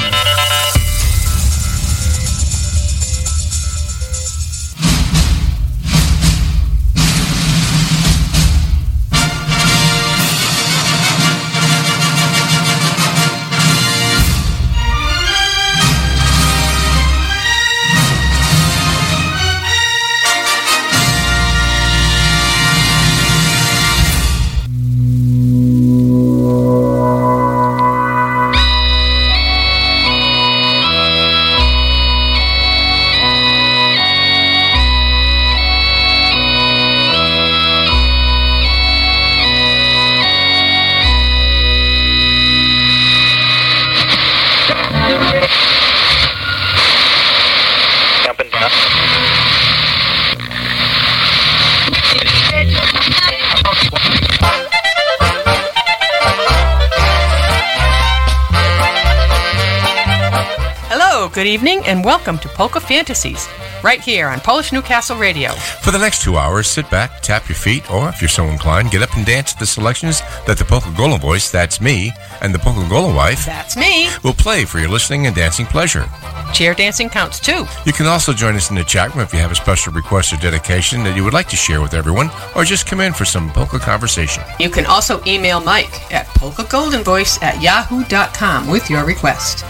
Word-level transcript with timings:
Evening, 61.53 61.85
and 61.85 62.03
welcome 62.03 62.39
to 62.39 62.49
Polka 62.49 62.81
Fantasies, 62.81 63.47
right 63.85 64.01
here 64.01 64.29
on 64.29 64.41
Polish 64.41 64.73
Newcastle 64.73 65.19
Radio. 65.19 65.53
For 65.83 65.91
the 65.91 65.99
next 65.99 66.23
two 66.23 66.39
hours, 66.39 66.67
sit 66.67 66.89
back, 66.89 67.21
tap 67.21 67.47
your 67.47 67.57
feet, 67.57 67.91
or 67.91 68.09
if 68.09 68.23
you're 68.23 68.31
so 68.31 68.47
inclined, 68.47 68.91
get 68.91 69.03
up 69.03 69.15
and 69.19 69.27
dance 69.27 69.53
to 69.53 69.59
the 69.59 69.67
selections 69.67 70.23
that 70.47 70.57
the 70.57 70.65
Polka 70.65 70.91
Golden 70.97 71.21
voice, 71.21 71.51
that's 71.51 71.79
me, 71.79 72.11
and 72.41 72.55
the 72.55 72.59
Polka 72.59 72.89
Golden 72.89 73.15
wife, 73.15 73.45
that's 73.45 73.77
me, 73.77 74.09
will 74.25 74.33
play 74.33 74.65
for 74.65 74.79
your 74.79 74.89
listening 74.89 75.27
and 75.27 75.37
dancing 75.37 75.67
pleasure. 75.67 76.09
Chair 76.55 76.73
dancing 76.73 77.11
counts 77.11 77.39
too. 77.39 77.67
You 77.85 77.93
can 77.93 78.07
also 78.07 78.33
join 78.33 78.55
us 78.55 78.71
in 78.71 78.77
the 78.77 78.85
chat 78.85 79.15
room 79.15 79.23
if 79.23 79.35
you 79.35 79.39
have 79.41 79.53
a 79.53 79.55
special 79.55 79.93
request 79.93 80.33
or 80.33 80.37
dedication 80.37 81.05
that 81.05 81.17
you 81.17 81.23
would 81.23 81.35
like 81.35 81.51
to 81.51 81.57
share 81.57 81.83
with 81.83 81.93
everyone, 81.93 82.31
or 82.57 82.65
just 82.65 82.87
come 82.87 83.01
in 83.01 83.13
for 83.13 83.27
some 83.27 83.51
polka 83.51 83.79
conversation. 83.79 84.43
You 84.59 84.71
can 84.71 84.87
also 84.87 85.23
email 85.27 85.61
Mike 85.61 86.11
at 86.15 86.25
polkagoldenvoice 86.29 87.43
at 87.43 87.61
yahoo.com 87.61 88.69
with 88.69 88.89
your 88.89 89.05
request. 89.05 89.67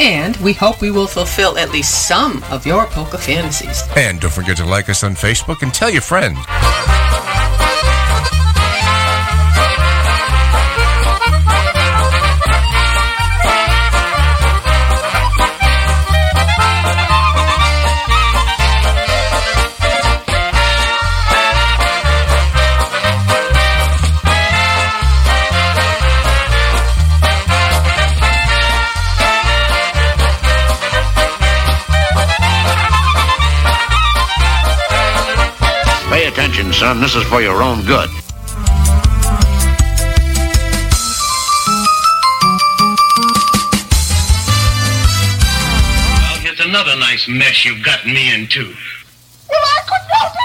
And 0.00 0.34
we 0.38 0.54
hope 0.54 0.80
we 0.80 0.90
will 0.90 1.06
fulfill 1.06 1.58
at 1.58 1.72
least 1.72 2.08
some 2.08 2.42
of 2.44 2.66
your 2.66 2.86
polka 2.86 3.18
fantasies. 3.18 3.82
And 3.96 4.18
don't 4.18 4.32
forget 4.32 4.56
to 4.56 4.64
like 4.64 4.88
us 4.88 5.04
on 5.04 5.14
Facebook 5.14 5.60
and 5.60 5.74
tell 5.74 5.90
your 5.90 6.00
friend. 6.00 6.38
Son. 36.80 36.98
This 36.98 37.14
is 37.14 37.22
for 37.24 37.42
your 37.42 37.62
own 37.62 37.84
good. 37.84 38.08
Well, 38.08 38.16
here's 46.40 46.60
another 46.60 46.96
nice 46.96 47.28
mess 47.28 47.66
you've 47.66 47.84
gotten 47.84 48.14
me 48.14 48.32
into. 48.32 48.64
Well, 48.64 49.60
I 49.60 49.80
couldn't 49.84 50.08
help 50.08 50.32
it. 50.32 50.40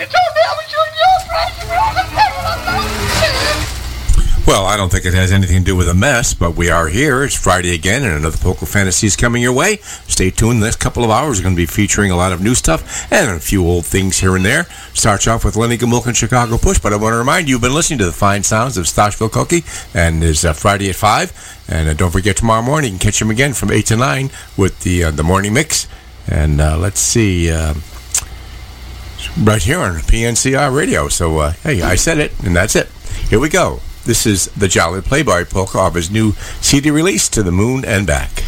You 0.00 0.04
told 0.04 0.34
me 0.34 0.40
I 0.44 0.52
was 0.52 0.68
doing 0.68 0.92
your 1.00 1.16
price. 1.30 1.56
You 1.62 1.68
were 1.70 1.80
on 1.80 1.94
the. 1.96 2.10
Well, 4.50 4.66
I 4.66 4.76
don't 4.76 4.90
think 4.90 5.04
it 5.04 5.14
has 5.14 5.30
anything 5.30 5.60
to 5.60 5.64
do 5.64 5.76
with 5.76 5.88
a 5.88 5.94
mess, 5.94 6.34
but 6.34 6.56
we 6.56 6.70
are 6.70 6.88
here. 6.88 7.22
It's 7.22 7.36
Friday 7.36 7.72
again, 7.72 8.02
and 8.02 8.14
another 8.14 8.36
Polka 8.36 8.66
Fantasy 8.66 9.06
is 9.06 9.14
coming 9.14 9.42
your 9.42 9.52
way. 9.52 9.78
Stay 10.20 10.30
tuned. 10.30 10.60
The 10.60 10.66
next 10.66 10.80
couple 10.80 11.02
of 11.02 11.10
hours 11.10 11.40
are 11.40 11.42
going 11.42 11.54
to 11.54 11.56
be 11.56 11.64
featuring 11.64 12.10
a 12.10 12.14
lot 12.14 12.30
of 12.30 12.42
new 12.42 12.54
stuff 12.54 13.10
and 13.10 13.30
a 13.30 13.40
few 13.40 13.66
old 13.66 13.86
things 13.86 14.18
here 14.18 14.36
and 14.36 14.44
there. 14.44 14.64
Starts 14.92 15.26
off 15.26 15.46
with 15.46 15.56
Lenny 15.56 15.78
Gomulka 15.78 16.08
and 16.08 16.16
Chicago 16.16 16.58
Push, 16.58 16.78
but 16.78 16.92
I 16.92 16.96
want 16.96 17.14
to 17.14 17.16
remind 17.16 17.48
you, 17.48 17.54
you've 17.54 17.62
been 17.62 17.72
listening 17.72 18.00
to 18.00 18.04
the 18.04 18.12
fine 18.12 18.42
sounds 18.42 18.76
of 18.76 18.84
Stashville 18.84 19.32
Cookie, 19.32 19.64
and 19.94 20.22
it's 20.22 20.44
uh, 20.44 20.52
Friday 20.52 20.90
at 20.90 20.96
5. 20.96 21.64
And 21.68 21.88
uh, 21.88 21.94
don't 21.94 22.10
forget, 22.10 22.36
tomorrow 22.36 22.60
morning, 22.60 22.92
you 22.92 22.98
can 22.98 23.06
catch 23.06 23.22
him 23.22 23.30
again 23.30 23.54
from 23.54 23.70
8 23.70 23.86
to 23.86 23.96
9 23.96 24.30
with 24.58 24.80
the, 24.80 25.04
uh, 25.04 25.10
the 25.10 25.22
morning 25.22 25.54
mix. 25.54 25.88
And 26.28 26.60
uh, 26.60 26.76
let's 26.76 27.00
see 27.00 27.50
um, 27.50 27.80
right 29.42 29.62
here 29.62 29.78
on 29.78 29.94
PNCR 30.00 30.76
radio. 30.76 31.08
So, 31.08 31.38
uh, 31.38 31.52
hey, 31.62 31.80
I 31.80 31.94
said 31.94 32.18
it, 32.18 32.38
and 32.44 32.54
that's 32.54 32.76
it. 32.76 32.90
Here 33.30 33.40
we 33.40 33.48
go. 33.48 33.80
This 34.04 34.26
is 34.26 34.48
the 34.48 34.68
Jolly 34.68 35.00
Playboy 35.00 35.46
polka 35.46 35.78
of 35.78 35.94
his 35.94 36.10
new 36.10 36.32
CD 36.60 36.90
release, 36.90 37.26
To 37.30 37.42
the 37.42 37.52
Moon 37.52 37.86
and 37.86 38.06
Back. 38.06 38.44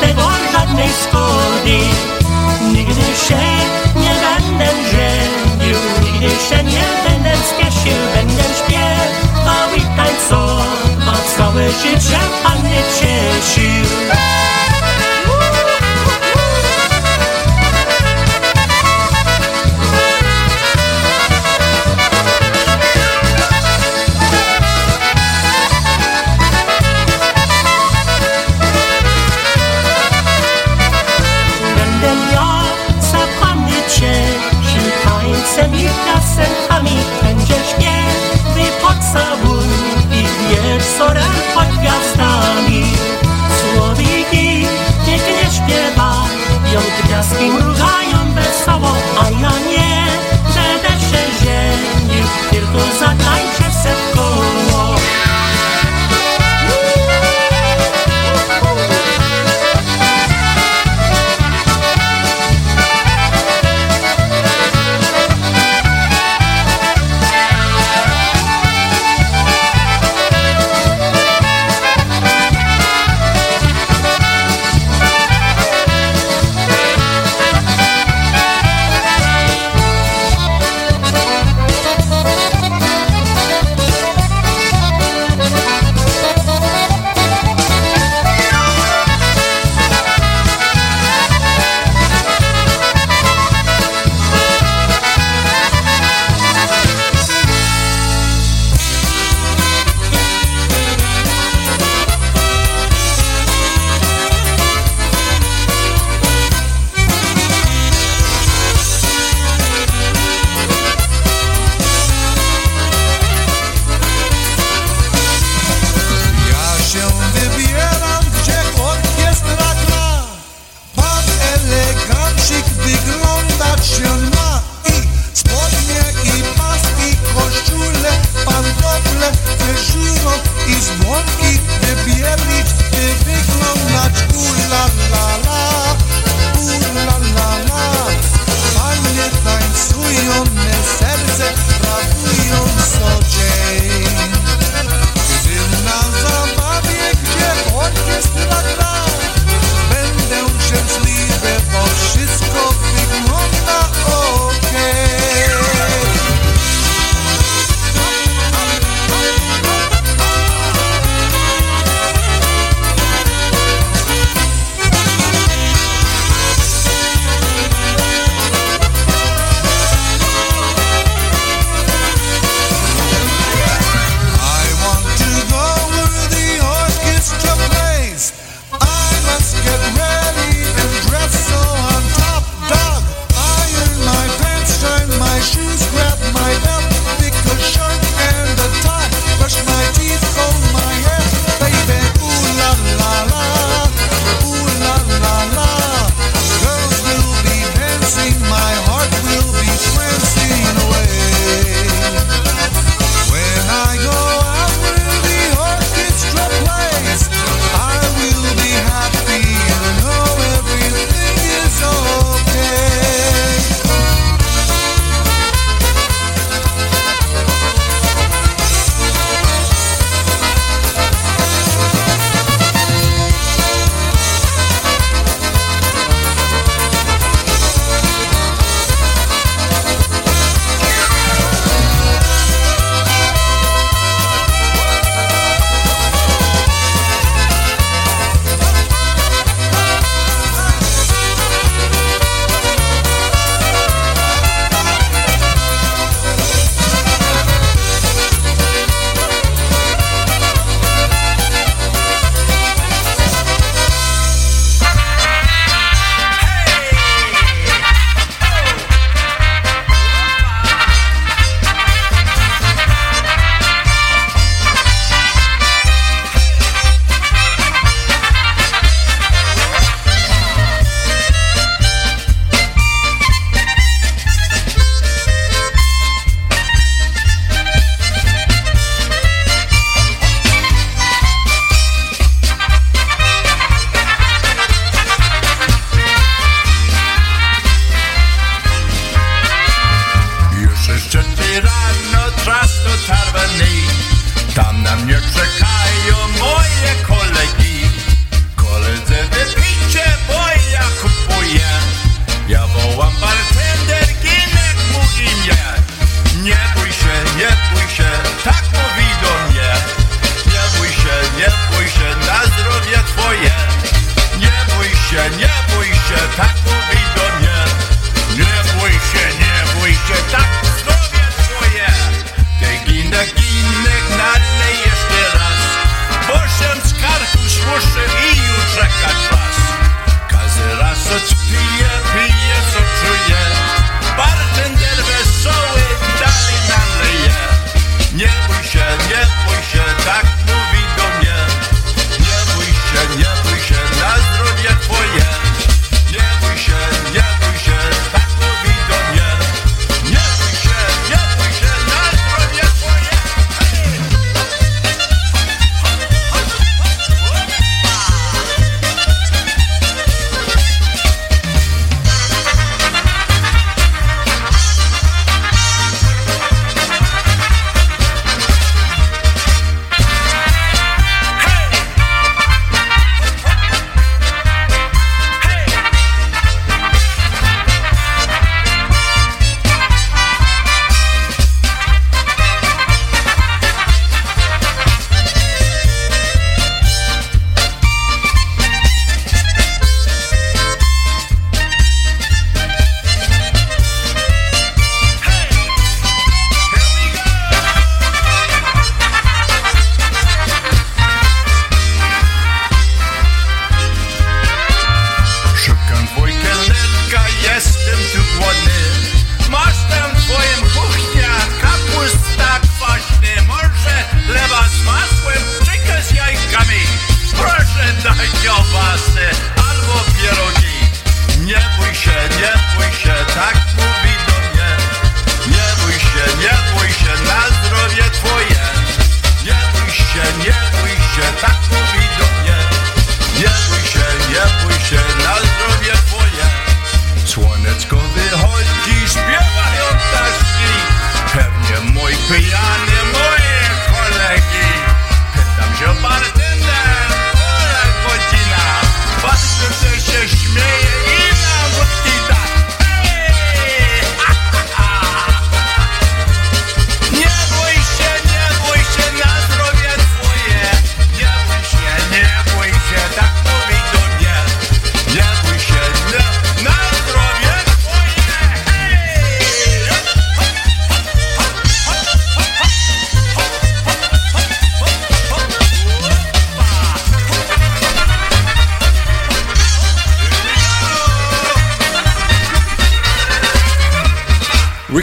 Tego 0.00 0.28
żadnej 0.52 0.88
szkody. 1.02 1.78
Nigdy 2.72 3.06
się 3.28 3.42
nie 4.00 4.14
będę 4.22 4.66
żenił, 4.90 5.76
nigdy 6.02 6.28
się 6.48 6.64
nie 6.64 6.86
będę 7.04 7.32
spieszył, 7.36 8.00
będę 8.14 8.42
śpiewał 8.42 9.68
i 9.76 9.80
tańcował, 9.96 11.16
całe 11.36 11.70
życie 11.70 12.18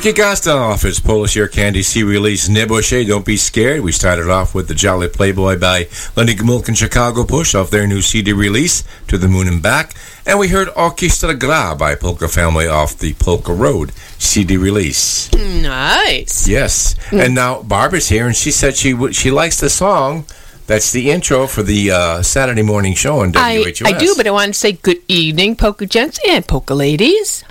kick 0.04 0.20
us 0.20 0.46
off 0.48 0.84
is 0.84 1.00
Polish 1.00 1.38
Air 1.38 1.48
Candy 1.48 1.82
C 1.82 2.04
release 2.04 2.50
Neboche, 2.50 3.08
Don't 3.08 3.26
Be 3.26 3.38
Scared. 3.38 3.80
We 3.80 3.94
started 3.94 4.30
off 4.30 4.54
with 4.54 4.68
the 4.68 4.76
Jolly 4.76 5.08
Playboy 5.08 5.58
by 5.58 5.88
Lenny 6.18 6.36
Gomulka 6.36 6.68
and 6.68 6.78
Chicago 6.78 7.24
Push 7.24 7.56
off 7.56 7.70
their 7.70 7.88
new 7.88 8.02
CD 8.02 8.34
release, 8.34 8.84
To 9.08 9.18
the 9.18 9.30
Moon 9.30 9.48
and 9.48 9.64
Back. 9.64 9.94
And 10.26 10.40
we 10.40 10.50
heard 10.50 10.68
Orchestra 10.76 11.34
Gra 11.34 11.74
by 11.80 11.96
Polka 11.96 12.28
Family 12.28 12.68
off 12.68 12.98
the 12.98 13.14
Polka 13.14 13.54
Road 13.54 13.94
CD 14.18 14.58
release. 14.58 15.32
Nice. 15.32 16.50
Yes. 16.50 16.96
And 17.14 17.34
now 17.34 17.62
Barbara's 17.64 18.10
here, 18.10 18.28
and 18.28 18.36
she 18.36 18.52
said 18.52 18.76
she 18.76 18.92
w- 18.92 19.14
she 19.14 19.32
likes 19.32 19.62
the 19.62 19.70
song. 19.70 20.26
That's 20.68 20.92
the 20.92 21.12
intro 21.12 21.48
for 21.48 21.64
the 21.64 21.92
uh, 21.92 22.22
Saturday 22.24 22.62
morning 22.62 22.94
show 22.94 23.22
on 23.22 23.32
I, 23.38 23.60
WHOS. 23.60 23.84
I 23.86 23.98
do, 23.98 24.16
but 24.18 24.28
I 24.28 24.32
wanted 24.32 24.52
to 24.52 24.60
say 24.60 24.74
good 24.74 25.02
evening, 25.08 25.56
Polka 25.56 25.86
Gents 25.86 26.20
and 26.28 26.46
Polka 26.46 26.74
Ladies. 26.74 27.46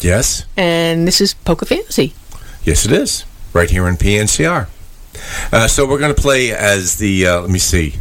Yes. 0.00 0.44
And 0.56 1.06
this 1.06 1.20
is 1.20 1.34
Polka 1.34 1.66
Fantasy. 1.66 2.14
Yes, 2.64 2.84
it 2.84 2.92
is. 2.92 3.24
Right 3.52 3.70
here 3.70 3.88
in 3.88 3.96
PNCR. 3.96 4.68
Uh, 5.52 5.66
so 5.66 5.86
we're 5.86 5.98
going 5.98 6.14
to 6.14 6.20
play 6.20 6.52
as 6.52 6.96
the, 6.96 7.26
uh, 7.26 7.40
let 7.40 7.50
me 7.50 7.58
see. 7.58 7.96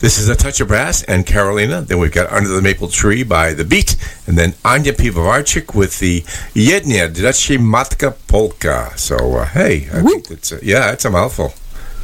This 0.00 0.18
is 0.18 0.28
A 0.28 0.34
Touch 0.34 0.60
of 0.60 0.66
Brass 0.66 1.04
and 1.04 1.24
Carolina. 1.24 1.80
Then 1.82 2.00
we've 2.00 2.10
got 2.10 2.30
Under 2.32 2.48
the 2.48 2.60
Maple 2.60 2.88
Tree 2.88 3.22
by 3.22 3.54
The 3.54 3.64
Beat. 3.64 3.96
And 4.26 4.36
then 4.36 4.54
Anya 4.64 4.92
Pivovarczyk 4.92 5.76
with 5.76 6.00
the 6.00 6.22
Jedna 6.54 7.08
Draci 7.08 7.56
Matka 7.56 8.16
Polka. 8.26 8.92
So, 8.96 9.36
uh, 9.36 9.46
hey, 9.46 9.88
I 9.92 10.02
think 10.02 10.26
that's, 10.26 10.50
a, 10.50 10.58
yeah, 10.60 10.90
it's 10.90 11.04
a 11.04 11.10
mouthful. 11.10 11.54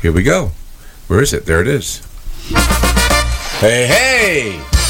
Here 0.00 0.12
we 0.12 0.22
go. 0.22 0.52
Where 1.08 1.20
is 1.20 1.32
it? 1.32 1.44
There 1.46 1.60
it 1.60 1.66
is. 1.66 2.06
Hey, 3.58 3.86
hey! 3.88 4.87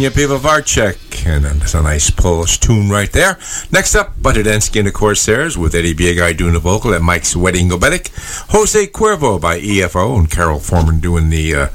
Anya 0.00 0.12
Pivovarchek, 0.12 1.26
and 1.26 1.44
uh, 1.44 1.52
that's 1.52 1.74
a 1.74 1.82
nice 1.82 2.08
Polish 2.08 2.58
tune 2.58 2.88
right 2.88 3.12
there. 3.12 3.38
Next 3.70 3.94
up, 3.94 4.16
Butterdensky 4.16 4.78
and 4.78 4.88
the 4.88 4.92
Corsairs 4.92 5.58
with 5.58 5.74
Eddie 5.74 5.92
Biegai 5.92 6.34
doing 6.34 6.54
the 6.54 6.58
vocal 6.58 6.94
at 6.94 7.02
Mike's 7.02 7.36
Wedding 7.36 7.68
Gobetic, 7.68 8.08
Jose 8.50 8.86
Cuervo 8.86 9.38
by 9.38 9.60
EFO, 9.60 10.18
and 10.18 10.30
Carol 10.30 10.58
Foreman 10.58 11.00
doing 11.00 11.28
the 11.28 11.54
uh, 11.54 11.66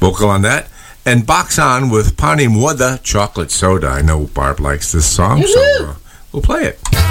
vocal 0.00 0.30
on 0.30 0.40
that, 0.40 0.70
and 1.04 1.26
Box 1.26 1.58
On 1.58 1.90
with 1.90 2.16
Panimwoda 2.16 3.02
Chocolate 3.02 3.50
Soda. 3.50 3.88
I 3.88 4.00
know 4.00 4.28
Barb 4.28 4.60
likes 4.60 4.90
this 4.90 5.04
song, 5.04 5.40
Woo-hoo! 5.40 5.52
so 5.52 5.84
uh, 5.84 5.94
we'll 6.32 6.40
play 6.40 6.64
it. 6.64 7.03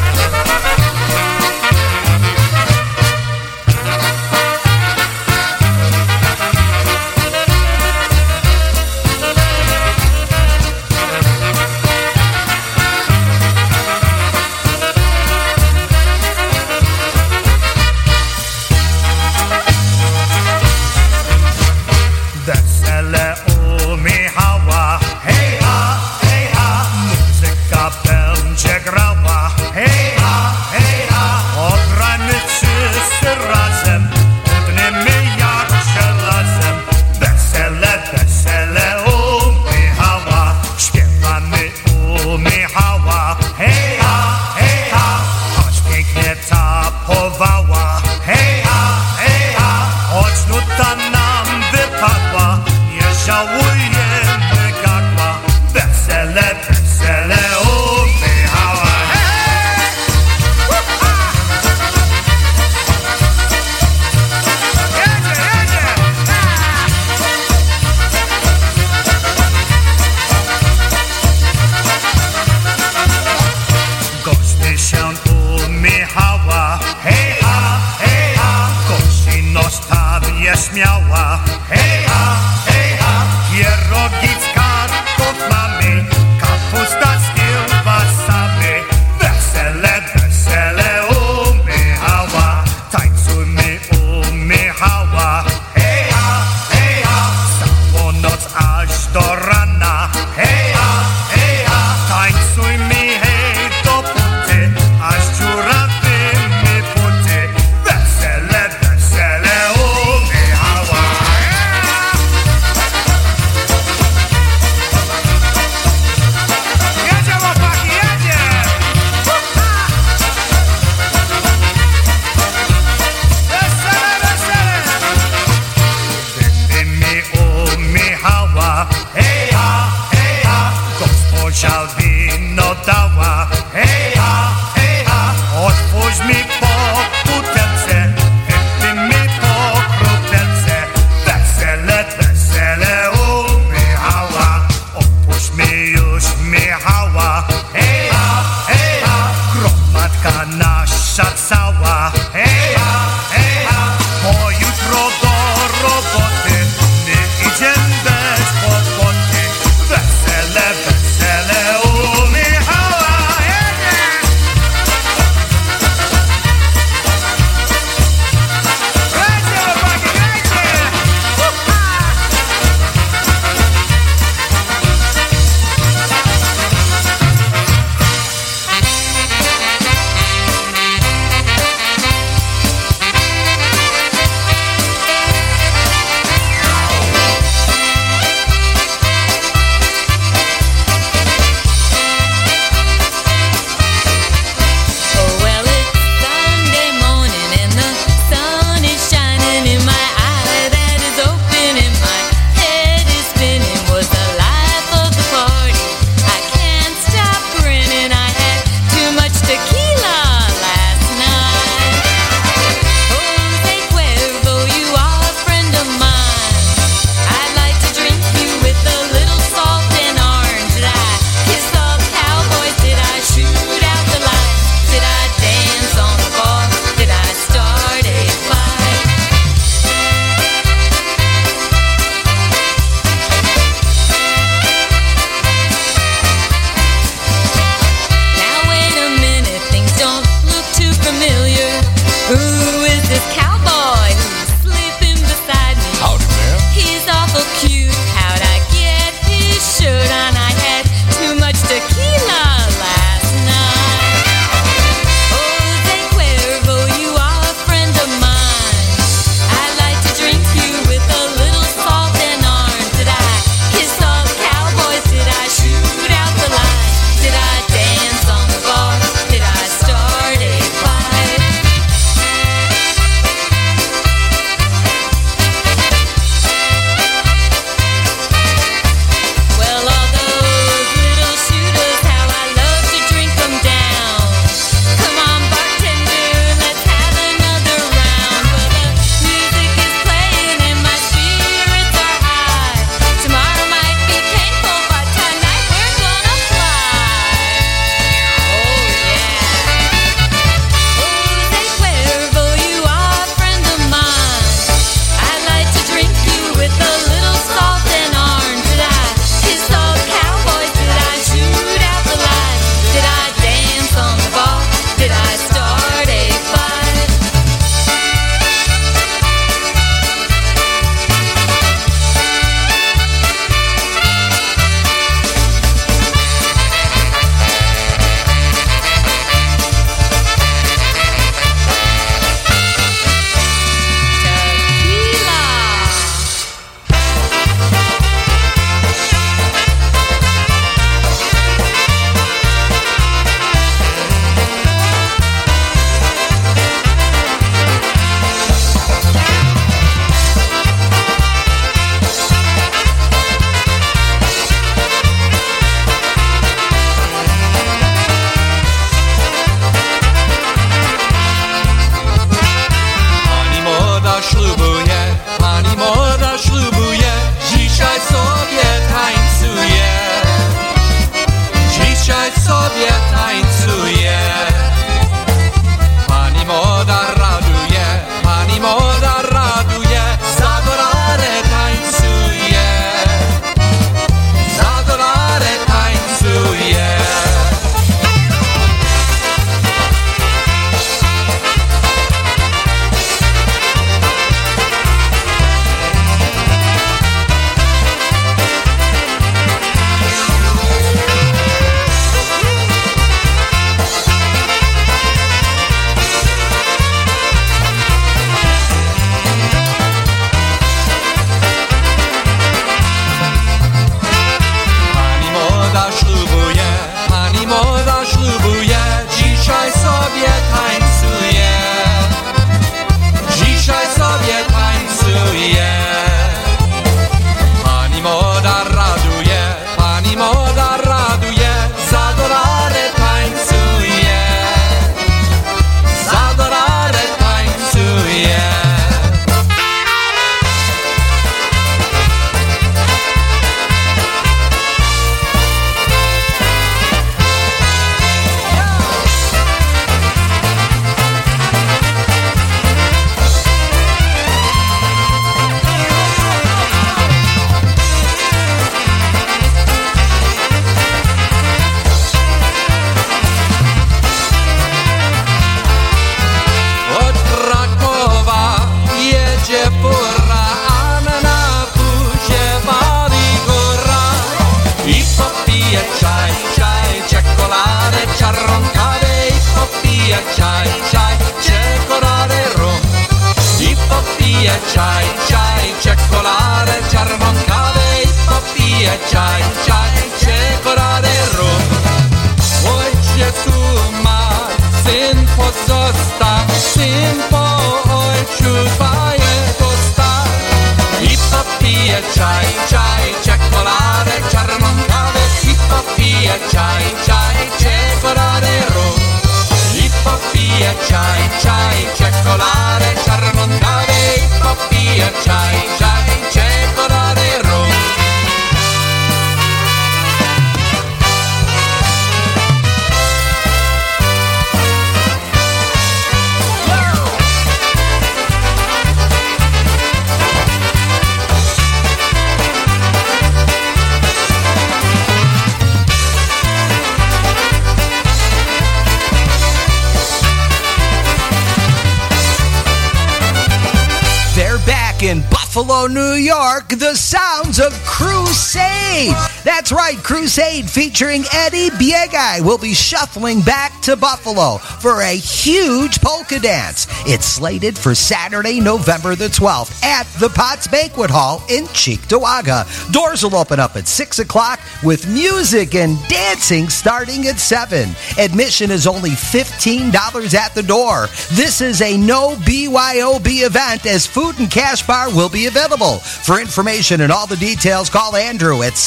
Buffalo, 545.53 545.85
New 545.85 546.13
York. 546.15 546.69
The 546.69 546.95
sounds 546.95 547.59
of 547.59 547.73
Crusade. 547.85 549.32
That's 549.43 549.73
right, 549.73 549.97
Crusade 549.97 550.69
featuring 550.69 551.25
Eddie 551.33 551.69
Biegai 551.71 552.39
will 552.41 552.57
be 552.57 552.73
shuffling 552.73 553.41
back 553.41 553.81
to 553.81 553.97
Buffalo 553.97 554.57
for 554.57 555.01
a 555.01 555.15
huge 555.15 555.99
polka 555.99 556.39
dance. 556.39 556.87
It's 557.05 557.25
slated 557.25 557.77
for 557.77 557.93
Saturday, 557.93 558.61
November 558.61 559.15
the 559.15 559.27
12th 559.27 559.83
at 559.83 560.07
the 560.19 560.29
Potts 560.29 560.67
Banquet 560.67 561.09
Hall 561.09 561.43
in 561.49 561.65
Cheektowaga. 561.65 562.91
Doors 562.93 563.23
will 563.23 563.35
open 563.35 563.59
up 563.59 563.75
at 563.75 563.89
6 563.89 564.19
o'clock 564.19 564.61
with 564.81 565.09
music 565.09 565.75
and 565.75 566.01
dancing 566.07 566.69
starting 566.69 567.27
at 567.27 567.37
7. 567.37 567.89
Admission 568.17 568.71
is 568.71 568.87
only 568.87 569.11
$15 569.11 570.33
at 570.33 570.55
the 570.55 570.63
door. 570.63 571.07
This 571.33 571.59
is 571.59 571.81
a 571.81 571.97
no 571.97 572.35
BYOB 572.37 573.45
event 573.45 573.85
as 573.85 574.07
food 574.07 574.39
and 574.39 574.49
cash 574.49 574.87
bar 574.87 575.09
will 575.09 575.29
be 575.29 575.47
available. 575.47 575.97
For 575.97 576.39
information 576.39 577.01
and 577.01 577.11
all 577.11 577.27
the 577.27 577.35
details, 577.35 577.89
call 577.89 578.15
Andrew 578.15 578.63
at 578.63 578.77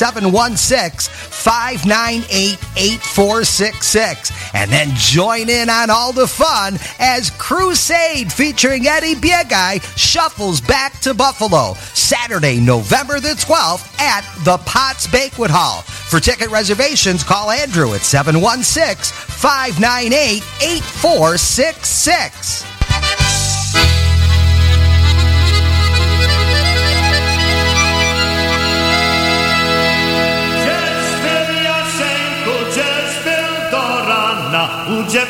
716 0.54 1.10
598 1.10 2.58
8466 2.76 4.30
and 4.54 4.70
then 4.70 4.90
join 4.94 5.48
in 5.48 5.68
on 5.68 5.90
all 5.90 6.12
the 6.12 6.28
fun 6.28 6.78
as 7.00 7.30
Crusade 7.30 8.32
featuring 8.32 8.86
Eddie 8.86 9.16
Biegai 9.16 9.82
shuffles 9.98 10.60
back 10.60 11.00
to 11.00 11.14
Buffalo 11.14 11.74
Saturday, 11.94 12.60
November 12.60 13.18
the 13.18 13.30
12th 13.30 13.98
at 13.98 14.22
the 14.44 14.58
Potts 14.58 15.08
Banquet 15.08 15.50
Hall. 15.50 15.82
For 15.82 16.20
ticket 16.20 16.50
reservations, 16.50 17.24
call 17.24 17.50
Andrew 17.50 17.92
at 17.94 18.02
716 18.02 19.12
598 19.12 20.44
8466. 20.62 23.55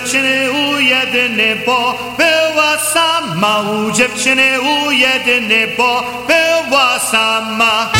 dziewczyny 0.06 0.50
u 0.50 0.80
jedyny, 0.80 1.56
bo 1.66 1.98
była 2.18 2.78
sama 2.78 3.60
u 3.60 3.90
dziewczyny 3.90 4.60
u 4.60 4.90
jedyny, 4.90 5.66
bo 5.76 6.04
była 6.26 6.98
sama. 6.98 7.90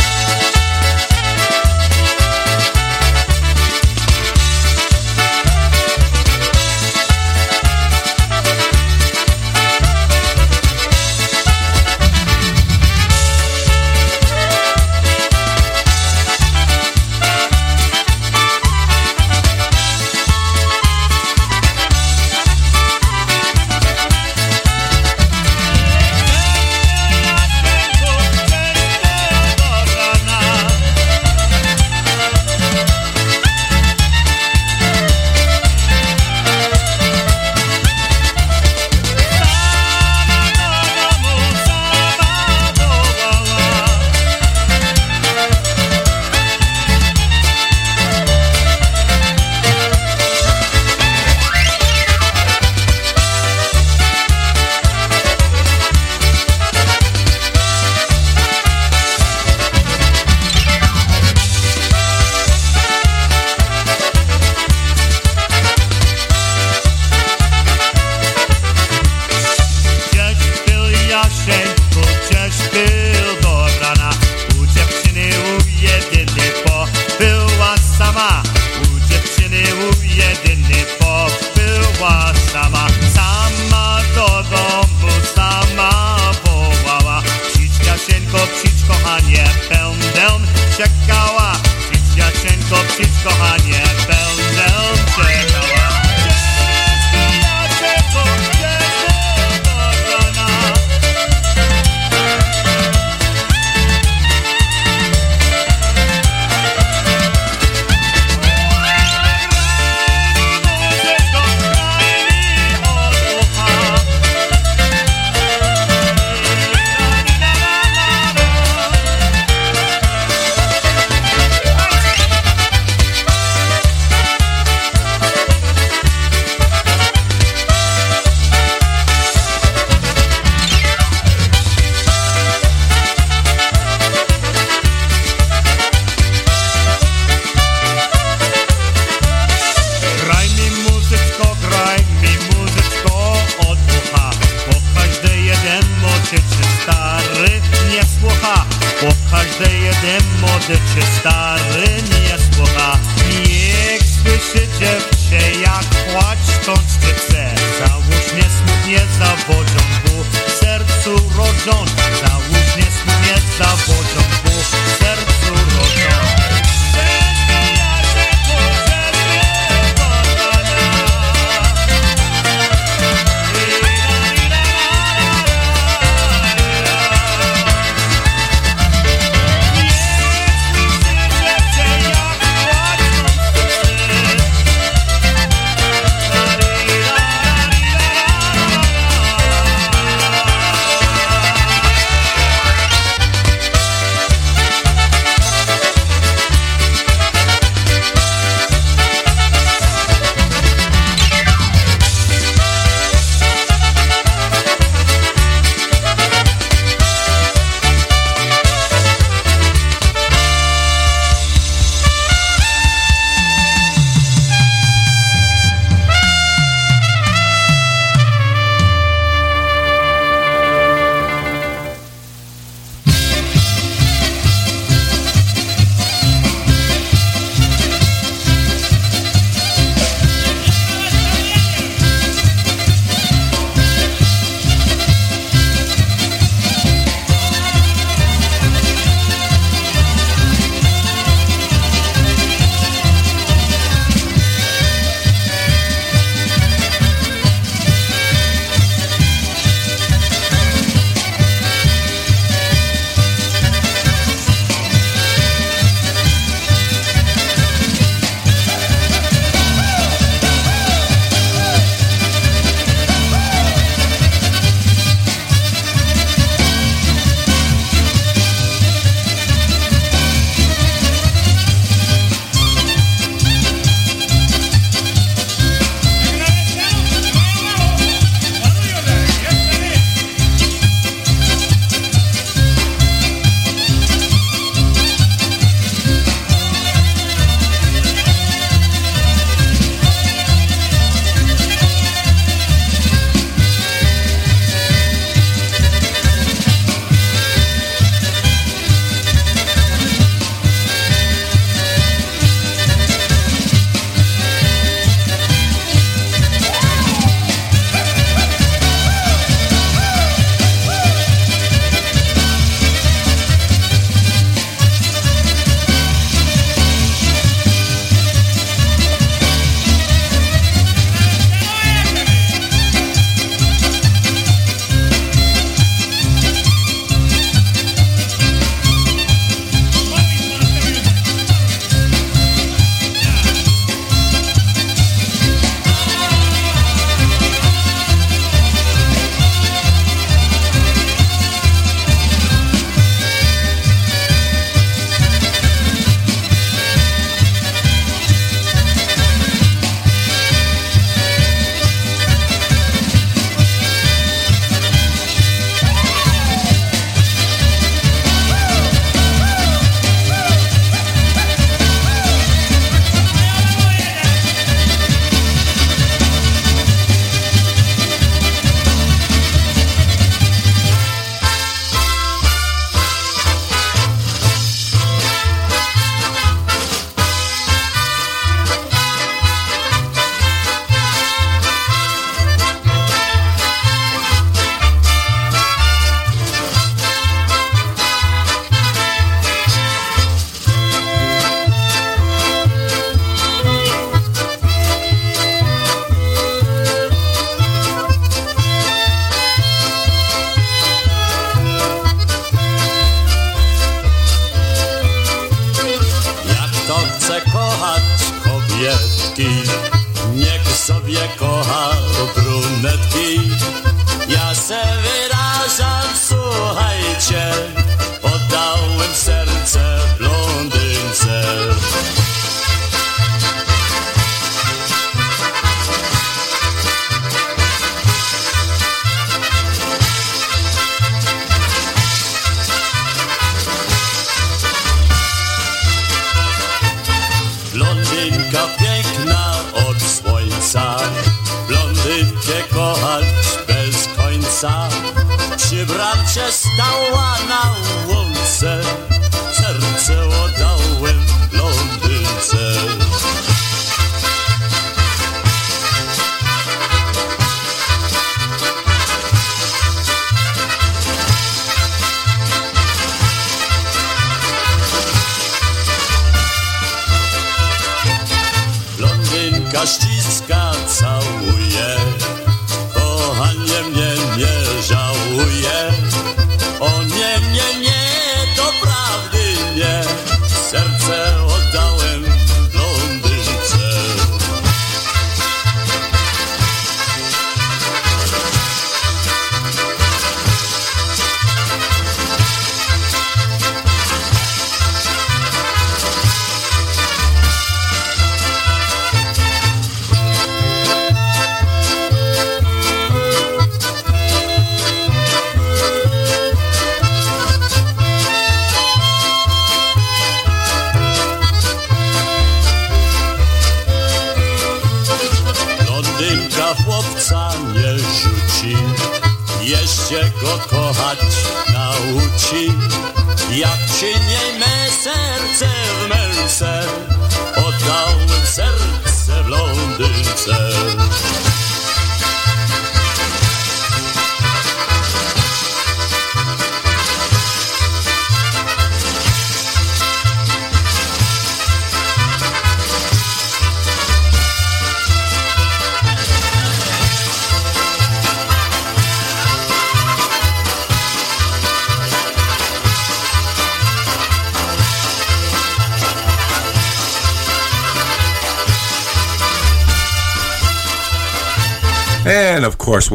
słyszycie 150.67 151.07
stary 151.21 152.03
nie 152.03 152.55
słowa. 152.55 152.99
Niech 153.29 154.03
słyszycie 154.03 154.91
wsie 155.17 155.61
jak 155.61 155.85
płacz 155.85 156.67
kończy 156.67 157.15
chce 157.17 157.55
Załóż 157.79 158.33
mnie 158.33 158.43
smutnie 158.43 159.01
zawodzią 159.19 159.81
ku 160.05 160.25
sercu 160.61 161.11
rodząc 161.37 162.06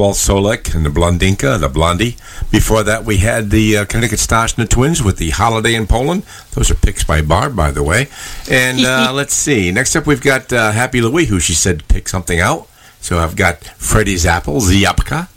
Walt 0.02 0.16
Solek 0.16 0.74
and 0.74 0.84
the 0.84 0.90
Blondinka, 0.90 1.54
and 1.54 1.64
the 1.64 1.70
Blondie. 1.70 2.18
Before 2.50 2.82
that, 2.82 3.06
we 3.06 3.18
had 3.18 3.52
the 3.52 3.78
uh, 3.78 3.86
Connecticut 3.86 4.18
Stars 4.18 4.58
and 4.58 4.66
the 4.66 4.68
Twins 4.68 5.04
with 5.04 5.18
the 5.18 5.30
Holiday 5.30 5.76
in 5.76 5.86
Poland. 5.86 6.24
Those 6.54 6.72
are 6.72 6.74
picks 6.74 7.04
by 7.04 7.22
Barb, 7.22 7.56
by 7.56 7.70
the 7.70 7.84
way. 7.84 8.08
And 8.50 8.80
uh, 8.84 9.12
let's 9.14 9.36
see. 9.36 9.72
Next 9.72 9.96
up, 9.96 10.08
we've 10.08 10.20
got 10.20 10.52
uh, 10.52 10.72
Happy 10.72 11.02
Louie, 11.02 11.26
who 11.26 11.40
she 11.40 11.54
said 11.54 11.88
pick 11.88 12.10
something 12.10 12.40
out. 12.40 12.68
So 13.00 13.20
I've 13.20 13.36
got 13.36 13.64
Freddie's 13.78 14.26
Apple, 14.26 14.60
Ziapka. 14.60 15.30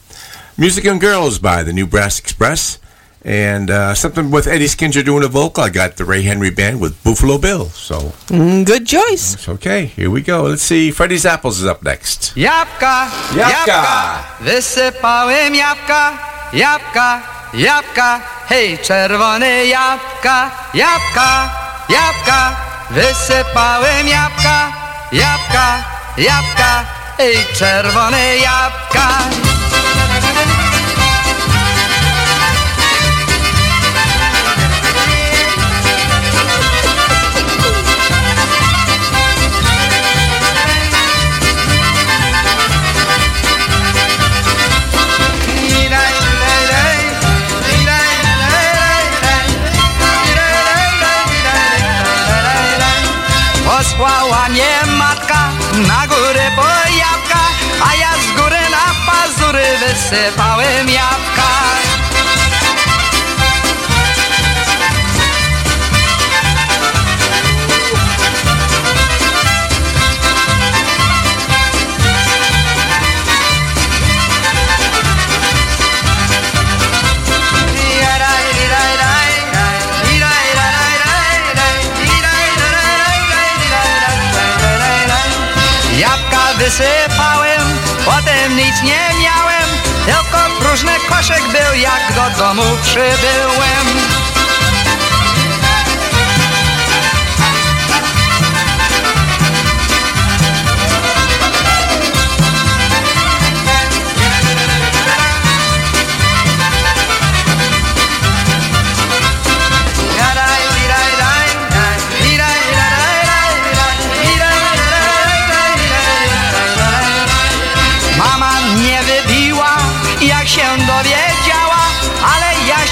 Music 0.57 0.87
and 0.87 0.99
Girls 0.99 1.39
by 1.39 1.63
the 1.63 1.75
New 1.75 1.87
Brass 1.87 2.19
Express. 2.19 2.79
And 3.27 3.71
uh, 3.71 3.95
something 3.95 4.31
with 4.31 4.47
Eddie 4.47 4.67
Skinner 4.69 5.03
doing 5.03 5.25
a 5.25 5.29
vocal. 5.29 5.65
I 5.65 5.71
got 5.71 5.97
the 5.97 6.05
Ray 6.05 6.21
Henry 6.23 6.51
Band 6.51 6.79
with 6.81 6.93
Buffalo 7.03 7.39
Bill. 7.39 7.71
So 7.71 8.13
Mm, 8.29 8.65
good 8.67 8.87
choice. 8.87 9.33
it's 9.35 9.49
okay. 9.49 9.87
Here 9.97 10.11
we 10.11 10.21
go. 10.21 10.43
Let's 10.43 10.63
see. 10.63 10.91
Freddie's 10.93 11.25
Apples 11.25 11.59
is 11.61 11.65
up 11.67 11.83
next. 11.83 12.33
Jabłka, 12.37 13.09
Jabłka. 13.35 14.19
wysypałem 14.41 15.55
jabłka, 15.55 16.13
jabłka, 16.53 17.21
jabłka, 17.55 18.21
hej, 18.49 18.79
czerwone 18.79 19.67
jabłka, 19.67 20.51
jabłka, 20.75 21.51
jabłka, 21.89 22.57
wysypałem 22.91 24.09
jabłka, 24.09 24.73
jabłka, 25.13 25.85
jabłka, 26.19 26.85
hej, 27.19 27.37
czerwone 27.59 28.37
jabłka. 28.37 29.09
Posłała 53.85 54.49
mnie 54.49 54.93
matka 54.99 55.51
na 55.89 56.07
górę 56.07 56.51
po 56.57 56.63
a 57.85 57.95
ja 57.95 58.11
z 58.23 58.41
góry 58.41 58.57
na 58.71 59.13
pazury 59.13 59.65
wysypałem 59.79 60.89
jabłka. 60.89 61.34
Wysypałem, 86.79 87.79
potem 88.05 88.57
nic 88.57 88.83
nie 88.83 89.23
miałem, 89.23 89.69
tylko 90.07 90.61
próżny 90.61 90.93
koszyk 91.09 91.43
był, 91.43 91.81
jak 91.81 92.13
do 92.15 92.39
domu 92.39 92.63
przybyłem. 92.83 94.04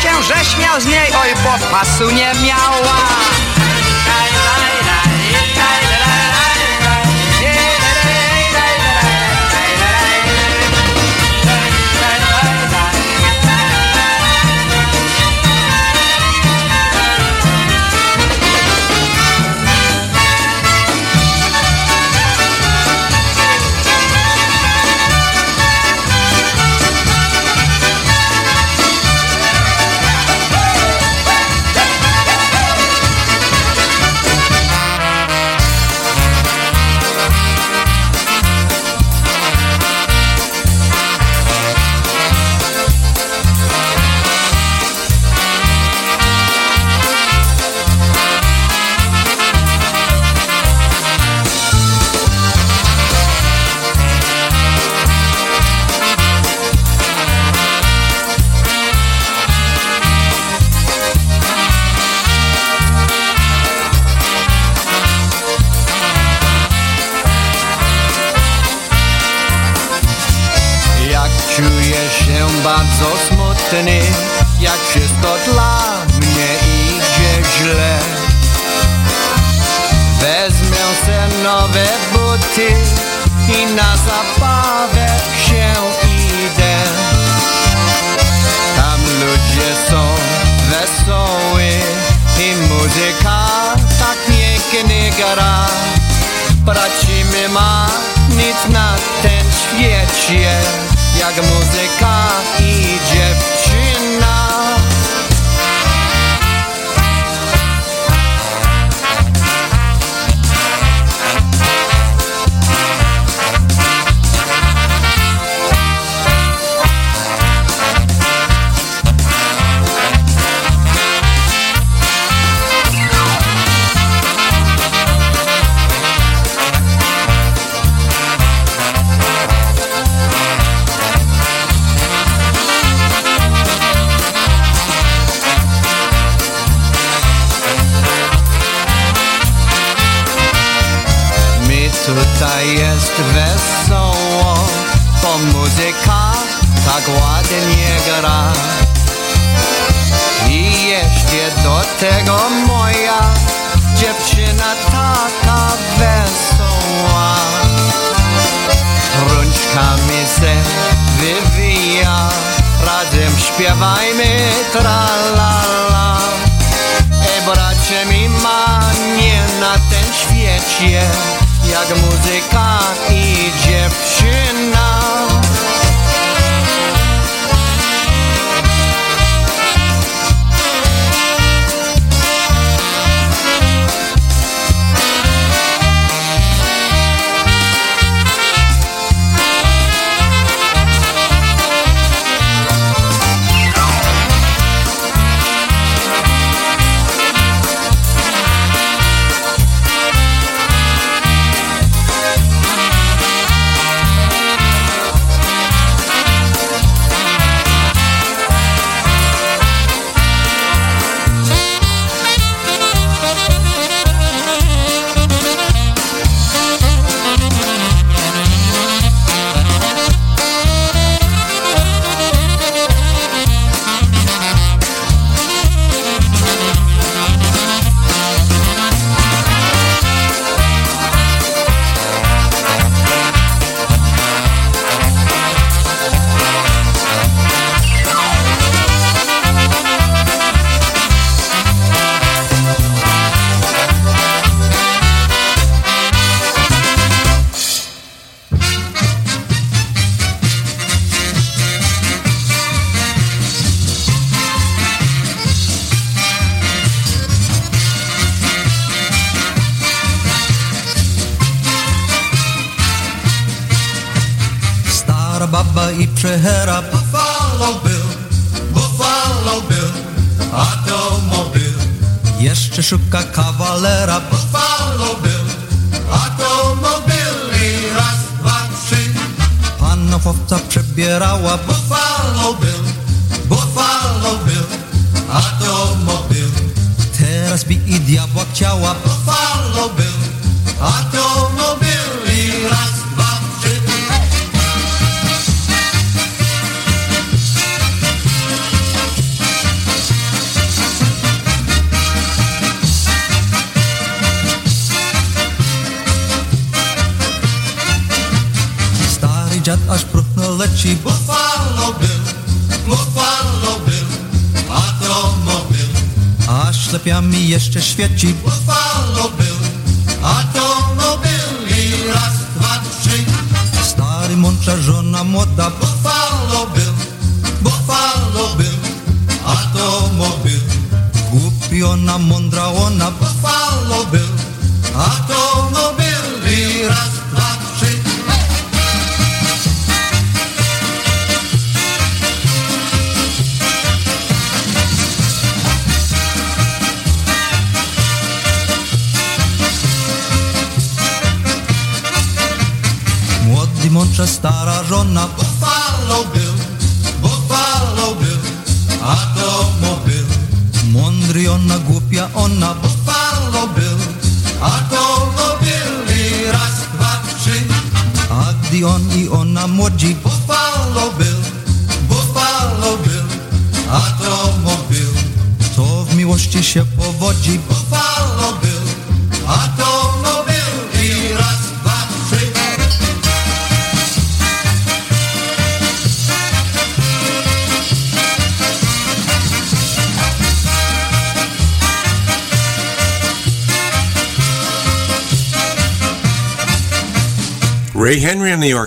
Się 0.02 0.22
że 0.22 0.44
śmiał 0.44 0.80
z 0.80 0.86
niej, 0.86 1.12
oj, 1.22 1.34
bo 1.44 1.68
pasu 1.70 2.10
nie 2.10 2.32
miała. 2.46 3.51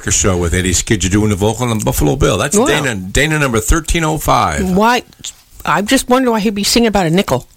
Henry 0.05 0.31
on 0.31 0.31
the 0.31 0.31
orchestra 0.31 0.31
show 0.31 0.37
with 0.37 0.53
Eddie 0.53 0.73
Skidger 0.73 1.09
doing 1.09 1.29
the 1.29 1.35
vocal 1.35 1.67
on 1.69 1.79
Buffalo 1.79 2.15
Bill. 2.15 2.37
That's 2.37 2.57
Wow. 2.57 2.65
Dana 2.65 2.95
Dana 2.95 3.39
number 3.39 3.59
thirteen 3.59 4.03
oh 4.03 4.17
five. 4.17 4.75
Why? 4.75 5.03
I 5.65 5.81
just 5.81 6.09
wonder 6.09 6.31
why 6.31 6.39
he'd 6.39 6.55
be 6.55 6.63
singing 6.63 6.87
about 6.87 7.07
a 7.07 7.09
nickel. 7.09 7.47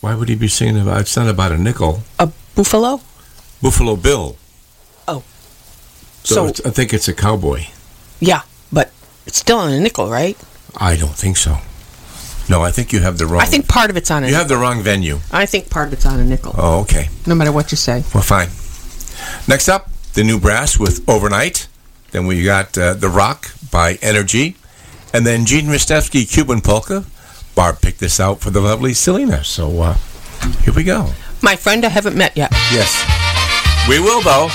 Why 0.00 0.14
would 0.14 0.28
he 0.28 0.34
be 0.36 0.48
singing 0.48 0.80
about? 0.82 1.00
It's 1.00 1.16
not 1.16 1.28
about 1.28 1.52
a 1.52 1.58
nickel. 1.58 2.02
A 2.18 2.28
buffalo? 2.54 3.00
Buffalo 3.62 3.96
Bill. 3.96 4.36
Oh. 5.08 5.22
So, 6.24 6.34
So- 6.34 6.46
it's, 6.46 6.60
I 6.66 6.70
think 6.70 6.92
it's 6.92 7.08
a 7.08 7.14
cowboy. 7.14 7.64
Yeah, 8.20 8.42
but 8.72 8.90
it's 9.26 9.38
still 9.38 9.58
on 9.58 9.72
a 9.72 9.80
nickel, 9.80 10.10
right? 10.10 10.36
I 10.76 10.96
don't 10.96 11.14
think 11.16 11.36
so. 11.36 11.58
No, 12.48 12.60
I 12.62 12.70
think 12.70 12.92
you 12.92 13.00
have 13.00 13.16
the 13.16 13.24
wrong. 13.26 13.40
I 13.40 13.46
think 13.46 13.66
part 13.68 13.88
of 13.90 13.96
it's 13.96 14.10
on 14.10 14.22
a 14.24 14.28
you 14.28 14.34
have 14.34 14.48
the 14.48 14.56
wrong 14.58 14.82
venue. 14.82 15.20
I 15.32 15.46
think 15.46 15.70
part 15.70 15.86
of 15.88 15.94
it's 15.94 16.04
on 16.04 16.20
a 16.20 16.24
nickel. 16.24 16.54
Oh, 16.58 16.80
okay. 16.82 17.08
No 17.26 17.34
matter 17.34 17.52
what 17.52 17.70
you 17.72 17.76
say. 17.78 18.04
Well, 18.12 18.22
fine. 18.22 18.48
Next 19.48 19.68
up, 19.70 19.88
the 20.14 20.24
new 20.24 20.38
brass 20.40 20.78
with 20.78 21.06
Overnight. 21.08 21.68
Then 22.12 22.26
we 22.26 22.44
got 22.44 22.78
uh, 22.78 22.94
The 22.94 23.08
Rock 23.08 23.50
by 23.70 23.98
Energy. 24.00 24.56
And 25.12 25.26
then 25.26 25.44
Gene 25.44 25.66
Ristevsky, 25.66 26.30
Cuban 26.30 26.60
Polka. 26.60 27.04
Barb 27.54 27.80
picked 27.80 28.00
this 28.00 28.18
out 28.18 28.40
for 28.40 28.50
the 28.50 28.60
lovely 28.60 28.94
Selena. 28.94 29.44
So 29.44 29.82
uh, 29.82 29.96
here 30.62 30.74
we 30.74 30.84
go. 30.84 31.10
My 31.42 31.56
friend 31.56 31.84
I 31.84 31.88
haven't 31.88 32.16
met 32.16 32.36
yet. 32.36 32.50
Yes. 32.72 33.04
We 33.88 34.00
will, 34.00 34.22
though. 34.22 34.48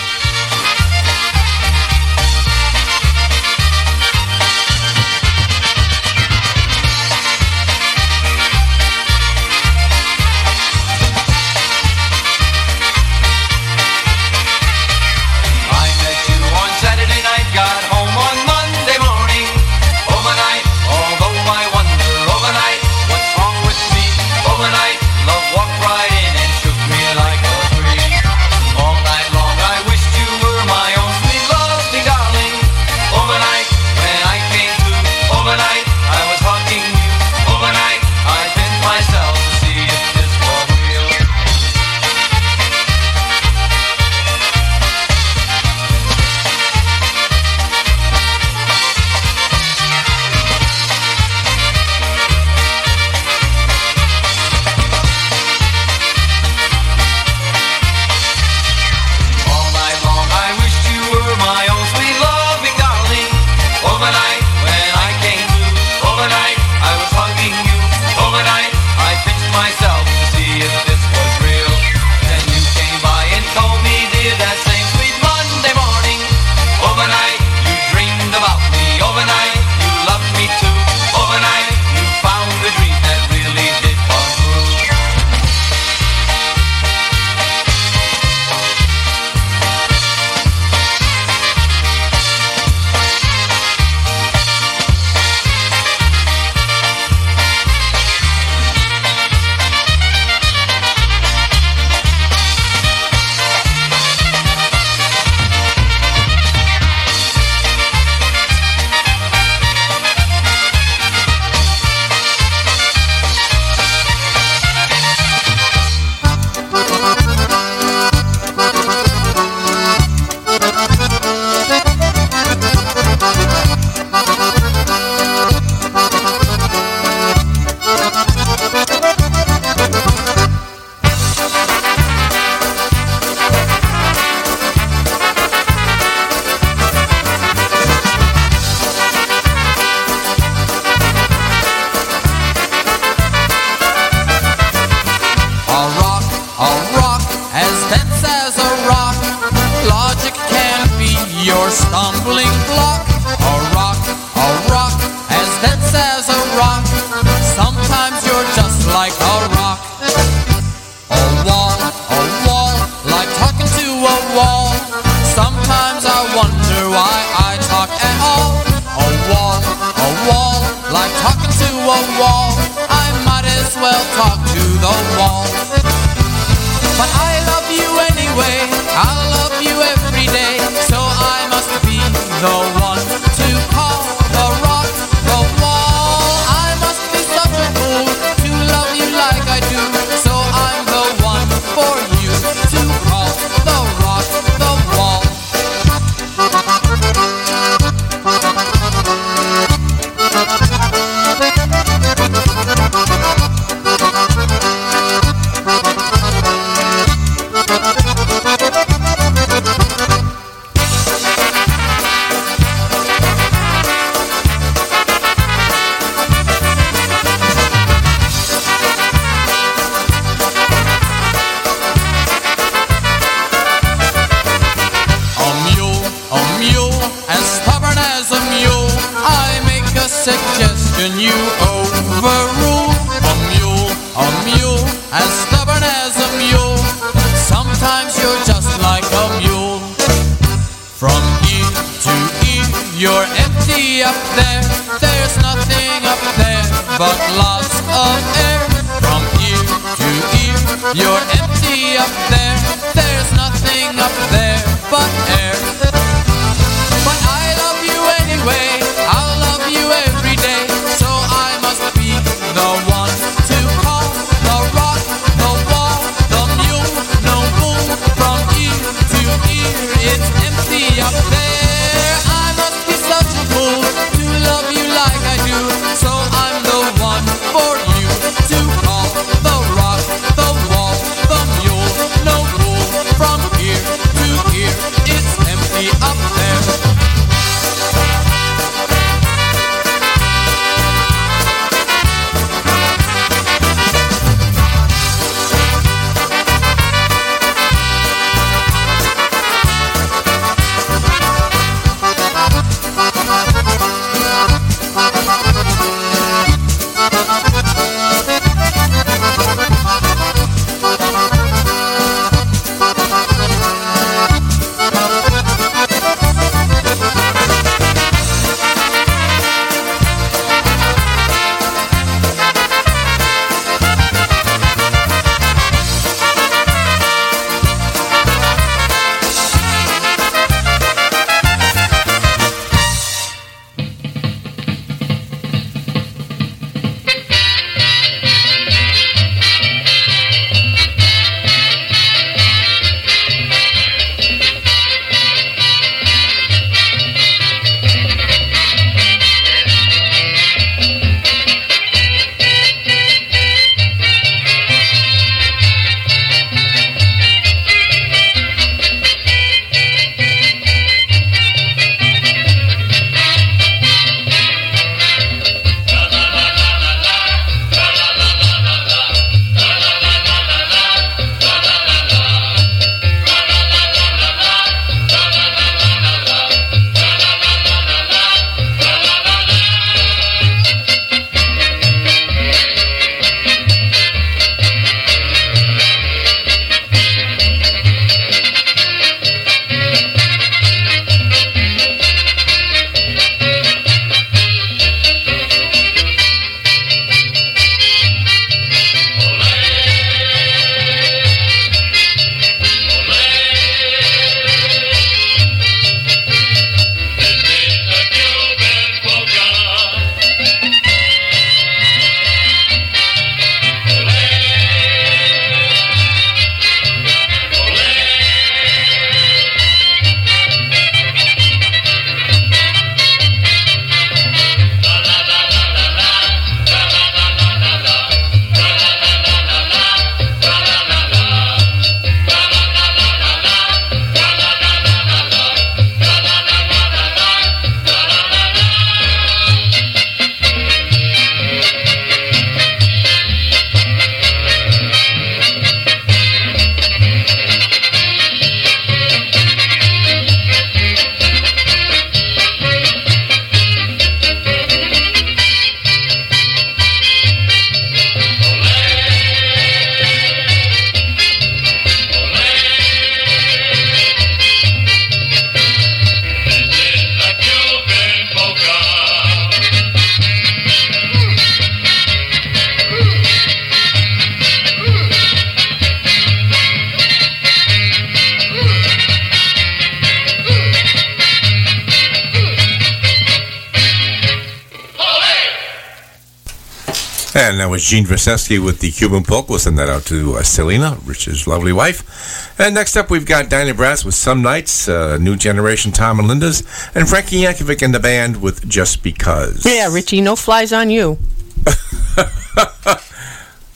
Gene 487.90 488.06
Vaseski 488.06 488.64
with 488.64 488.82
the 488.82 488.92
Cuban 488.92 489.24
Polk. 489.24 489.50
We'll 489.50 489.58
send 489.58 489.80
that 489.80 489.90
out 489.90 490.04
to 490.06 490.36
uh, 490.36 490.44
Selena, 490.44 491.00
Rich's 491.06 491.48
lovely 491.48 491.74
wife. 491.74 492.60
And 492.60 492.76
next 492.76 492.96
up, 492.96 493.10
we've 493.10 493.26
got 493.26 493.50
Dyna-Brass 493.50 494.06
with 494.06 494.14
Some 494.14 494.44
Nights, 494.44 494.88
uh, 494.88 495.18
New 495.18 495.36
Generation 495.36 495.92
Tom 495.92 496.20
and 496.20 496.28
Linda's, 496.28 496.62
and 496.94 497.10
Frankie 497.10 497.42
Yankovic 497.42 497.82
and 497.82 497.96
the 497.96 498.00
band 498.00 498.44
with 498.44 498.70
Just 498.70 499.02
Because. 499.02 499.66
Yeah, 499.66 499.92
Richie, 499.92 500.22
no 500.22 500.36
flies 500.36 500.72
on 500.72 500.92
you. 500.92 501.18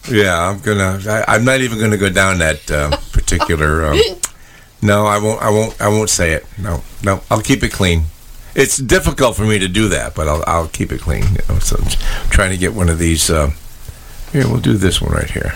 Yeah, 0.10 0.50
I'm 0.50 0.60
gonna. 0.60 1.00
I, 1.08 1.24
I'm 1.36 1.46
not 1.46 1.62
even 1.62 1.80
gonna 1.80 1.98
go 1.98 2.10
down 2.10 2.40
that 2.40 2.70
uh, 2.70 2.96
particular. 3.14 3.86
Um, 3.86 4.00
no, 4.82 5.06
I 5.06 5.18
won't. 5.18 5.42
I 5.42 5.50
won't. 5.50 5.82
I 5.82 5.88
won't 5.88 6.10
say 6.10 6.34
it. 6.34 6.46
No, 6.60 6.84
no. 7.04 7.22
I'll 7.32 7.42
keep 7.42 7.64
it 7.64 7.72
clean. 7.72 8.04
It's 8.54 8.78
difficult 8.78 9.36
for 9.36 9.44
me 9.44 9.60
to 9.60 9.68
do 9.68 9.88
that, 9.90 10.14
but 10.14 10.28
I'll. 10.28 10.44
I'll 10.46 10.68
keep 10.68 10.92
it 10.92 11.00
clean. 11.00 11.24
You 11.24 11.42
know, 11.48 11.60
so 11.60 11.78
I'm 11.80 12.30
trying 12.30 12.52
to 12.52 12.58
get 12.58 12.74
one 12.74 12.90
of 12.90 13.00
these. 13.00 13.30
Uh, 13.30 13.52
here, 14.34 14.48
we'll 14.48 14.60
do 14.60 14.74
this 14.74 15.00
one 15.00 15.12
right 15.12 15.30
here. 15.30 15.54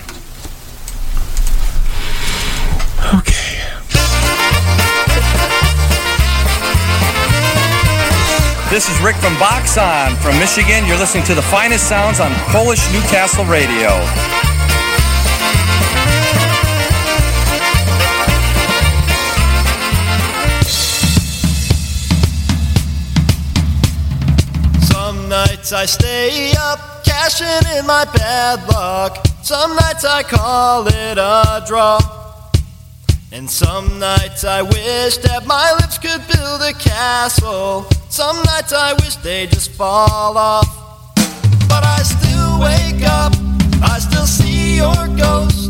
Okay. 3.15 3.57
This 8.69 8.87
is 8.87 9.01
Rick 9.01 9.15
from 9.15 9.33
Boxon 9.37 10.15
from 10.17 10.37
Michigan. 10.37 10.85
You're 10.85 10.97
listening 10.97 11.23
to 11.23 11.33
the 11.33 11.41
finest 11.41 11.89
sounds 11.89 12.19
on 12.19 12.31
Polish 12.51 12.79
Newcastle 12.93 13.45
Radio. 13.45 13.89
Some 24.85 25.29
nights 25.29 25.73
I 25.73 25.85
stay 25.87 26.53
up, 26.59 26.96
in 27.27 27.85
my 27.85 28.05
bad 28.05 28.65
luck. 28.69 29.27
Some 29.43 29.75
nights 29.75 30.05
I 30.05 30.23
call 30.23 30.87
it 30.87 31.17
a 31.17 31.61
draw. 31.67 31.99
And 33.33 33.49
some 33.49 33.99
nights 33.99 34.45
I 34.45 34.61
wish 34.61 35.17
that 35.17 35.45
my 35.45 35.73
lips 35.73 35.97
could 35.97 36.25
build 36.33 36.61
a 36.61 36.71
castle. 36.71 37.85
Some 38.07 38.37
nights 38.43 38.71
I 38.71 38.93
wish 38.93 39.17
they 39.17 39.45
just 39.47 39.71
fall 39.71 40.37
off. 40.37 40.69
But 41.67 41.83
I 41.83 42.01
still 42.03 42.61
wake 42.61 43.03
up, 43.05 43.33
I 43.83 43.99
still 43.99 44.25
see 44.25 44.77
your 44.77 45.07
ghost. 45.17 45.66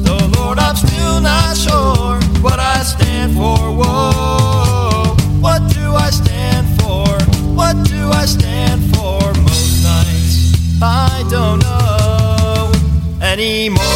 Anymore. 13.38 13.87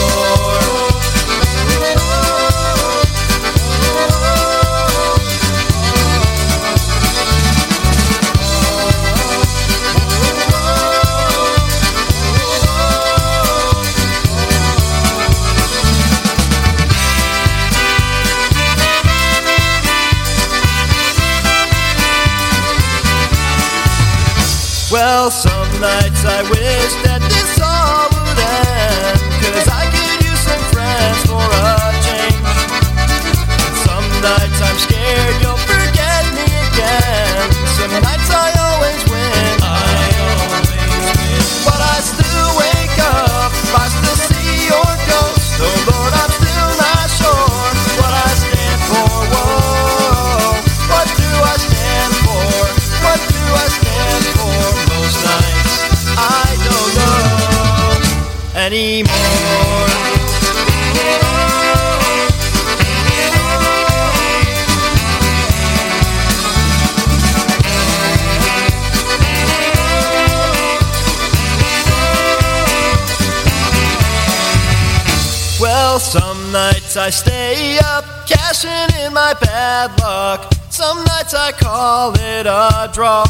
I 77.02 77.10
stay 77.10 77.80
up, 77.80 78.06
cashing 78.30 78.94
in 79.02 79.12
my 79.12 79.34
bad 79.42 79.90
luck. 80.00 80.54
Some 80.70 81.04
nights 81.06 81.34
I 81.34 81.52
call 81.52 82.14
it 82.14 82.46
a 82.46 82.92
draw. 82.94 83.26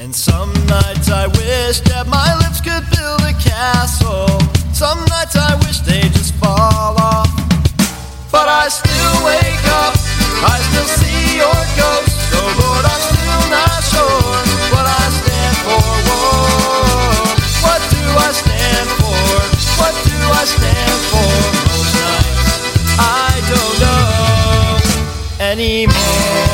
And 0.00 0.12
some 0.12 0.50
nights 0.66 1.08
I 1.08 1.28
wish 1.38 1.78
that 1.86 2.10
my 2.10 2.34
lips 2.42 2.58
could 2.58 2.82
build 2.98 3.22
a 3.22 3.30
castle. 3.38 4.26
Some 4.74 4.98
nights 5.06 5.38
I 5.38 5.54
wish 5.62 5.86
they 5.86 6.02
just 6.18 6.34
fall 6.42 6.98
off. 6.98 7.30
But 8.34 8.50
I 8.50 8.66
still 8.66 9.14
wake 9.22 9.66
up, 9.78 9.94
I 10.42 10.58
still 10.66 10.90
see 10.98 11.38
your 11.38 11.62
ghost. 11.78 12.10
Oh 12.34 12.42
Lord, 12.58 12.84
I'm 12.90 13.02
still 13.06 13.42
not 13.54 13.80
sure 13.86 14.42
what 14.74 14.82
I 14.82 15.04
stand 15.14 15.56
for. 15.62 15.84
Whoa, 16.10 17.38
what 17.62 17.80
do 17.86 18.02
I 18.02 18.30
stand 18.34 18.88
for? 18.98 19.30
What 19.78 19.94
do 20.10 20.18
I 20.26 20.42
stand 20.42 20.98
for? 21.06 21.71
Anymore. 25.52 26.51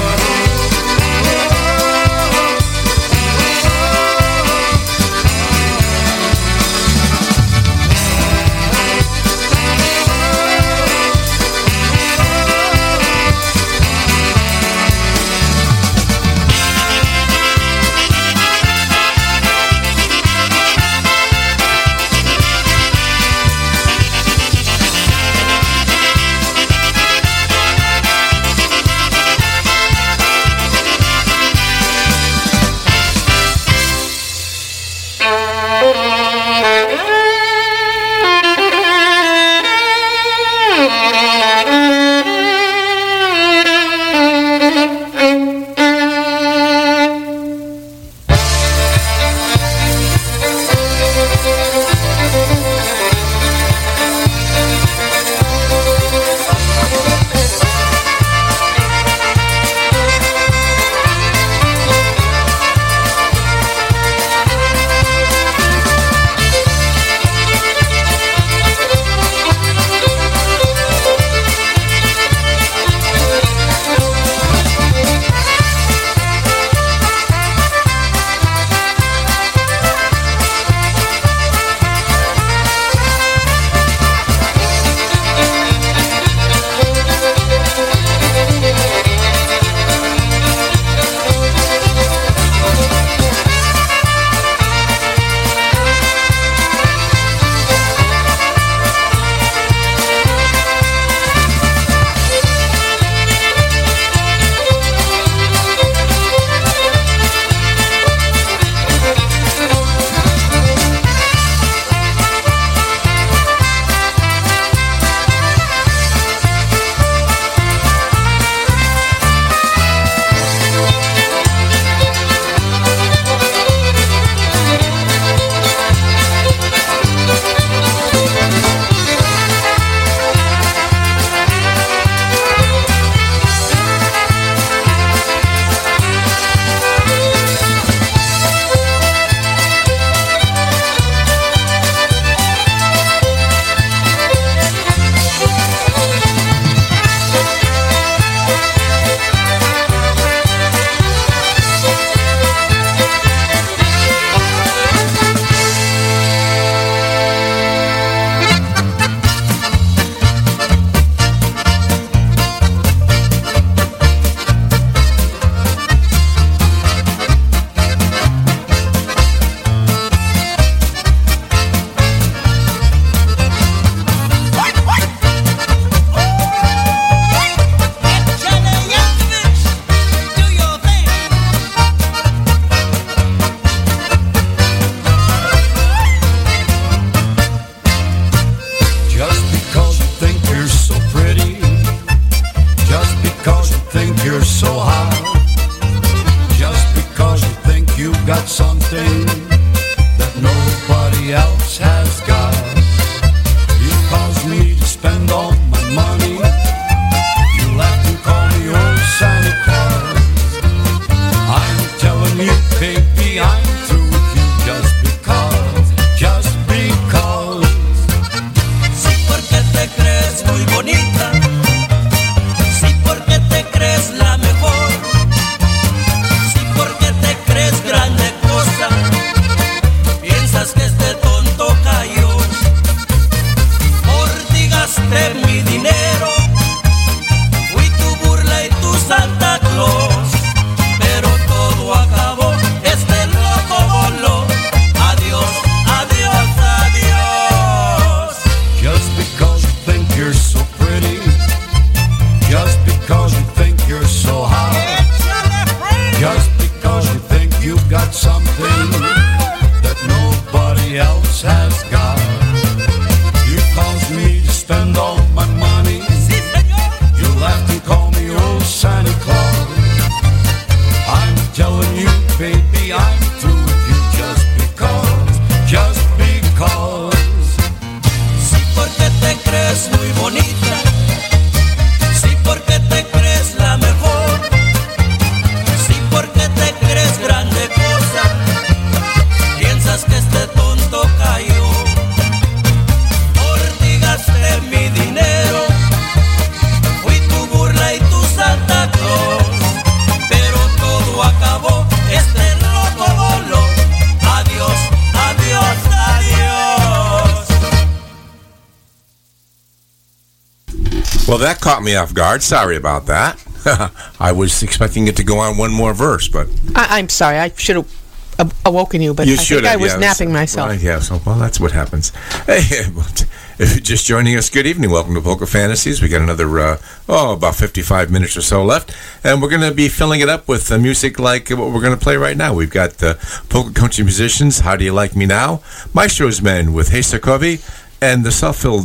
Me 311.88 311.96
off 311.96 312.12
guard. 312.12 312.42
Sorry 312.42 312.76
about 312.76 313.06
that. 313.06 313.42
I 314.20 314.32
was 314.32 314.62
expecting 314.62 315.08
it 315.08 315.16
to 315.16 315.24
go 315.24 315.38
on 315.38 315.56
one 315.56 315.72
more 315.72 315.94
verse, 315.94 316.28
but 316.28 316.46
I, 316.74 316.98
I'm 316.98 317.08
sorry. 317.08 317.38
I 317.38 317.48
should 317.50 317.76
have 317.76 318.54
awoken 318.66 319.00
you, 319.00 319.14
but 319.14 319.26
you 319.26 319.34
I 319.34 319.36
should 319.36 319.56
think 319.62 319.66
have. 319.66 319.80
I 319.80 319.82
was 319.82 319.92
yeah, 319.94 319.98
napping 319.98 320.30
myself. 320.30 320.68
Right, 320.68 320.80
yeah, 320.80 321.00
so, 321.00 321.20
well, 321.24 321.38
that's 321.38 321.58
what 321.58 321.72
happens. 321.72 322.12
Hey, 322.46 322.84
but 322.94 323.26
if 323.58 323.72
you're 323.72 323.80
just 323.80 324.06
joining 324.06 324.36
us, 324.36 324.48
good 324.48 324.66
evening. 324.66 324.90
Welcome 324.90 325.14
to 325.14 325.20
Polka 325.20 325.46
Fantasies. 325.46 326.00
We 326.00 326.08
got 326.08 326.22
another, 326.22 326.58
uh, 326.58 326.78
oh, 327.08 327.32
about 327.34 327.56
55 327.56 328.10
minutes 328.10 328.36
or 328.36 328.42
so 328.42 328.64
left, 328.64 328.94
and 329.24 329.42
we're 329.42 329.50
going 329.50 329.68
to 329.68 329.74
be 329.74 329.88
filling 329.88 330.20
it 330.20 330.28
up 330.28 330.46
with 330.46 330.70
uh, 330.70 330.78
music 330.78 331.18
like 331.18 331.48
what 331.50 331.72
we're 331.72 331.80
going 331.80 331.98
to 331.98 332.02
play 332.02 332.16
right 332.16 332.36
now. 332.36 332.54
We've 332.54 332.70
got 332.70 333.02
uh, 333.02 333.14
polka 333.48 333.72
country 333.72 334.04
musicians, 334.04 334.60
How 334.60 334.76
Do 334.76 334.84
You 334.84 334.92
Like 334.92 335.16
Me 335.16 335.26
Now? 335.26 335.62
Maestro's 335.94 336.40
Men 336.40 336.72
with 336.72 336.90
Hesakovi, 336.90 337.60
and 338.00 338.24
the 338.24 338.30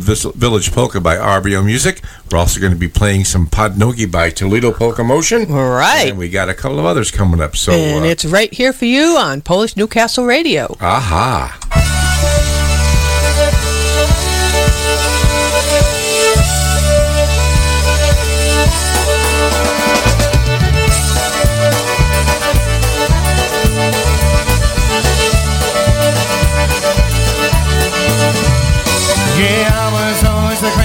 Vis- 0.00 0.24
Village 0.24 0.72
Polka 0.72 1.00
by 1.00 1.16
RBO 1.16 1.64
Music. 1.64 2.02
We're 2.30 2.38
also 2.38 2.60
going 2.60 2.72
to 2.72 2.78
be 2.78 2.88
playing 2.88 3.24
some 3.24 3.46
Podnogi 3.46 4.10
by 4.10 4.30
Toledo 4.30 4.72
Polka 4.72 5.04
Motion. 5.04 5.50
All 5.50 5.70
right. 5.70 6.08
And 6.10 6.18
we 6.18 6.28
got 6.28 6.48
a 6.48 6.54
couple 6.54 6.78
of 6.78 6.84
others 6.84 7.10
coming 7.10 7.40
up. 7.40 7.56
So, 7.56 7.72
and 7.72 8.04
uh, 8.04 8.08
it's 8.08 8.24
right 8.24 8.52
here 8.52 8.72
for 8.72 8.86
you 8.86 9.16
on 9.16 9.40
Polish 9.42 9.76
Newcastle 9.76 10.24
Radio. 10.26 10.76
aha. 10.80 12.03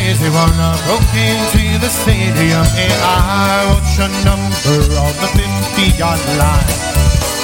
Crazy 0.10 0.34
one. 0.34 0.58
I 0.58 0.74
broke 0.90 1.14
into 1.14 1.78
the 1.78 1.86
stadium 1.86 2.66
and 2.66 2.98
I 3.06 3.62
wrote 3.70 3.90
your 3.94 4.10
number 4.26 4.82
on 4.98 5.14
the 5.22 5.30
50-yard 5.38 6.18
line. 6.42 6.70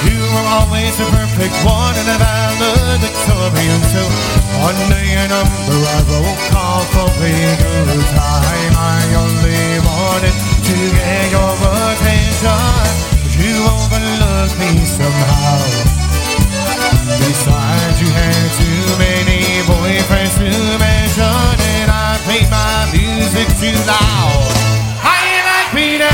You 0.01 0.17
were 0.33 0.49
always 0.49 0.97
the 0.97 1.05
perfect 1.13 1.53
one 1.61 1.93
and 1.93 2.09
a 2.09 2.17
valedictorian 2.17 3.81
too. 3.93 4.09
One 4.65 4.81
day 4.89 5.13
a 5.13 5.29
number 5.29 5.77
I 5.77 5.97
wrote 6.09 6.41
call 6.49 6.81
for 6.89 7.09
good 7.21 8.01
time. 8.17 8.73
I 8.73 8.97
only 9.13 9.61
wanted 9.85 10.33
to 10.65 10.75
get 10.89 11.37
your 11.37 11.53
attention, 11.69 12.65
but 13.21 13.33
you 13.37 13.61
overlooked 13.61 14.57
me 14.57 14.73
somehow. 14.89 15.61
Besides, 17.05 18.01
you 18.01 18.09
had 18.09 18.49
too 18.57 18.81
many 18.97 19.61
boyfriends 19.69 20.33
to 20.41 20.74
loud. 23.85 24.47
How 25.03 25.11
you 25.27 25.43
like 25.43 25.73
me 25.75 25.97
now? 25.99 26.07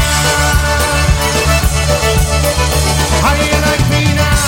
How 3.22 3.38
you 3.38 3.57
like 3.61 3.85
me 3.93 4.03
now? 4.18 4.41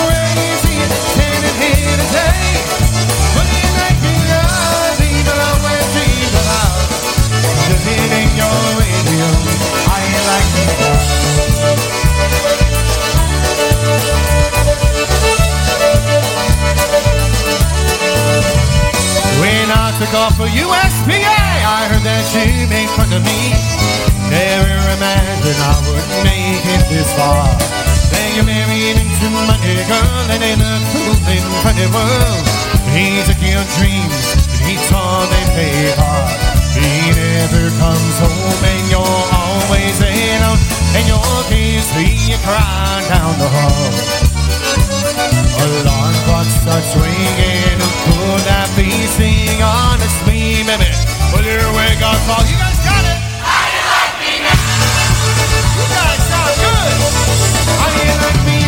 Crazy, 0.00 0.80
standing 1.12 1.56
here 1.60 1.96
today. 2.08 2.56
But 3.36 3.46
you 3.52 3.68
me 3.76 4.12
even 7.68 7.84
hitting 7.84 8.32
your 8.32 8.58
radio. 8.80 9.28
How 9.84 10.00
you 10.00 10.20
like 10.24 10.48
me 10.56 10.64
now? 10.80 11.03
Off 20.14 20.38
for 20.38 20.46
USPA, 20.46 21.26
I 21.66 21.90
heard 21.90 22.06
that 22.06 22.22
you 22.38 22.70
made 22.70 22.86
fun 22.94 23.10
of 23.10 23.18
me. 23.26 23.50
Never 24.30 24.78
imagined 24.94 25.58
I 25.58 25.74
would 25.90 26.06
make 26.22 26.62
it 26.62 26.86
this 26.86 27.10
far. 27.18 27.42
Then 28.14 28.38
you 28.38 28.46
married 28.46 28.94
into 28.94 29.26
money, 29.34 29.74
girl, 29.90 30.26
and 30.30 30.38
in 30.38 30.62
a 30.62 30.74
cool 30.94 31.18
and 31.18 31.46
funny 31.66 31.90
world. 31.90 32.46
He 32.94 33.26
took 33.26 33.42
your 33.42 33.66
dreams, 33.74 34.38
but 34.38 34.62
he 34.62 34.78
saw 34.86 35.26
they 35.26 35.44
pay 35.58 35.90
hard. 35.98 36.38
He 36.78 37.10
never 37.10 37.74
comes 37.82 38.16
home, 38.22 38.62
and 38.70 38.86
you're 38.94 39.24
always 39.34 39.98
alone. 39.98 40.62
And 40.94 41.10
your 41.10 41.26
kids 41.50 41.90
see 41.90 42.30
you 42.30 42.38
crying 42.46 43.02
down 43.10 43.34
the 43.42 43.50
hall. 43.50 44.33
Alarm 45.16 46.14
clock 46.26 46.46
starts 46.46 46.92
ringing. 46.98 47.78
Could 48.06 48.42
that 48.50 48.68
be? 48.76 48.90
Sing 49.14 49.62
honestly, 49.62 50.66
baby. 50.66 50.90
Well, 51.32 51.44
your 51.46 51.62
wake 51.78 52.02
up 52.02 52.18
call. 52.26 52.42
You 52.44 52.58
guys 52.58 52.78
got 52.82 53.04
it. 53.06 53.18
How 53.38 53.62
do 53.62 53.78
you 53.78 53.84
like 53.94 54.16
me 54.18 54.32
now? 54.42 54.58
You 55.78 55.86
guys 55.86 56.20
sound 56.26 56.54
good. 56.58 56.94
How 57.78 57.88
do 57.94 57.98
you 58.02 58.16
like 58.18 58.40
me 58.46 58.63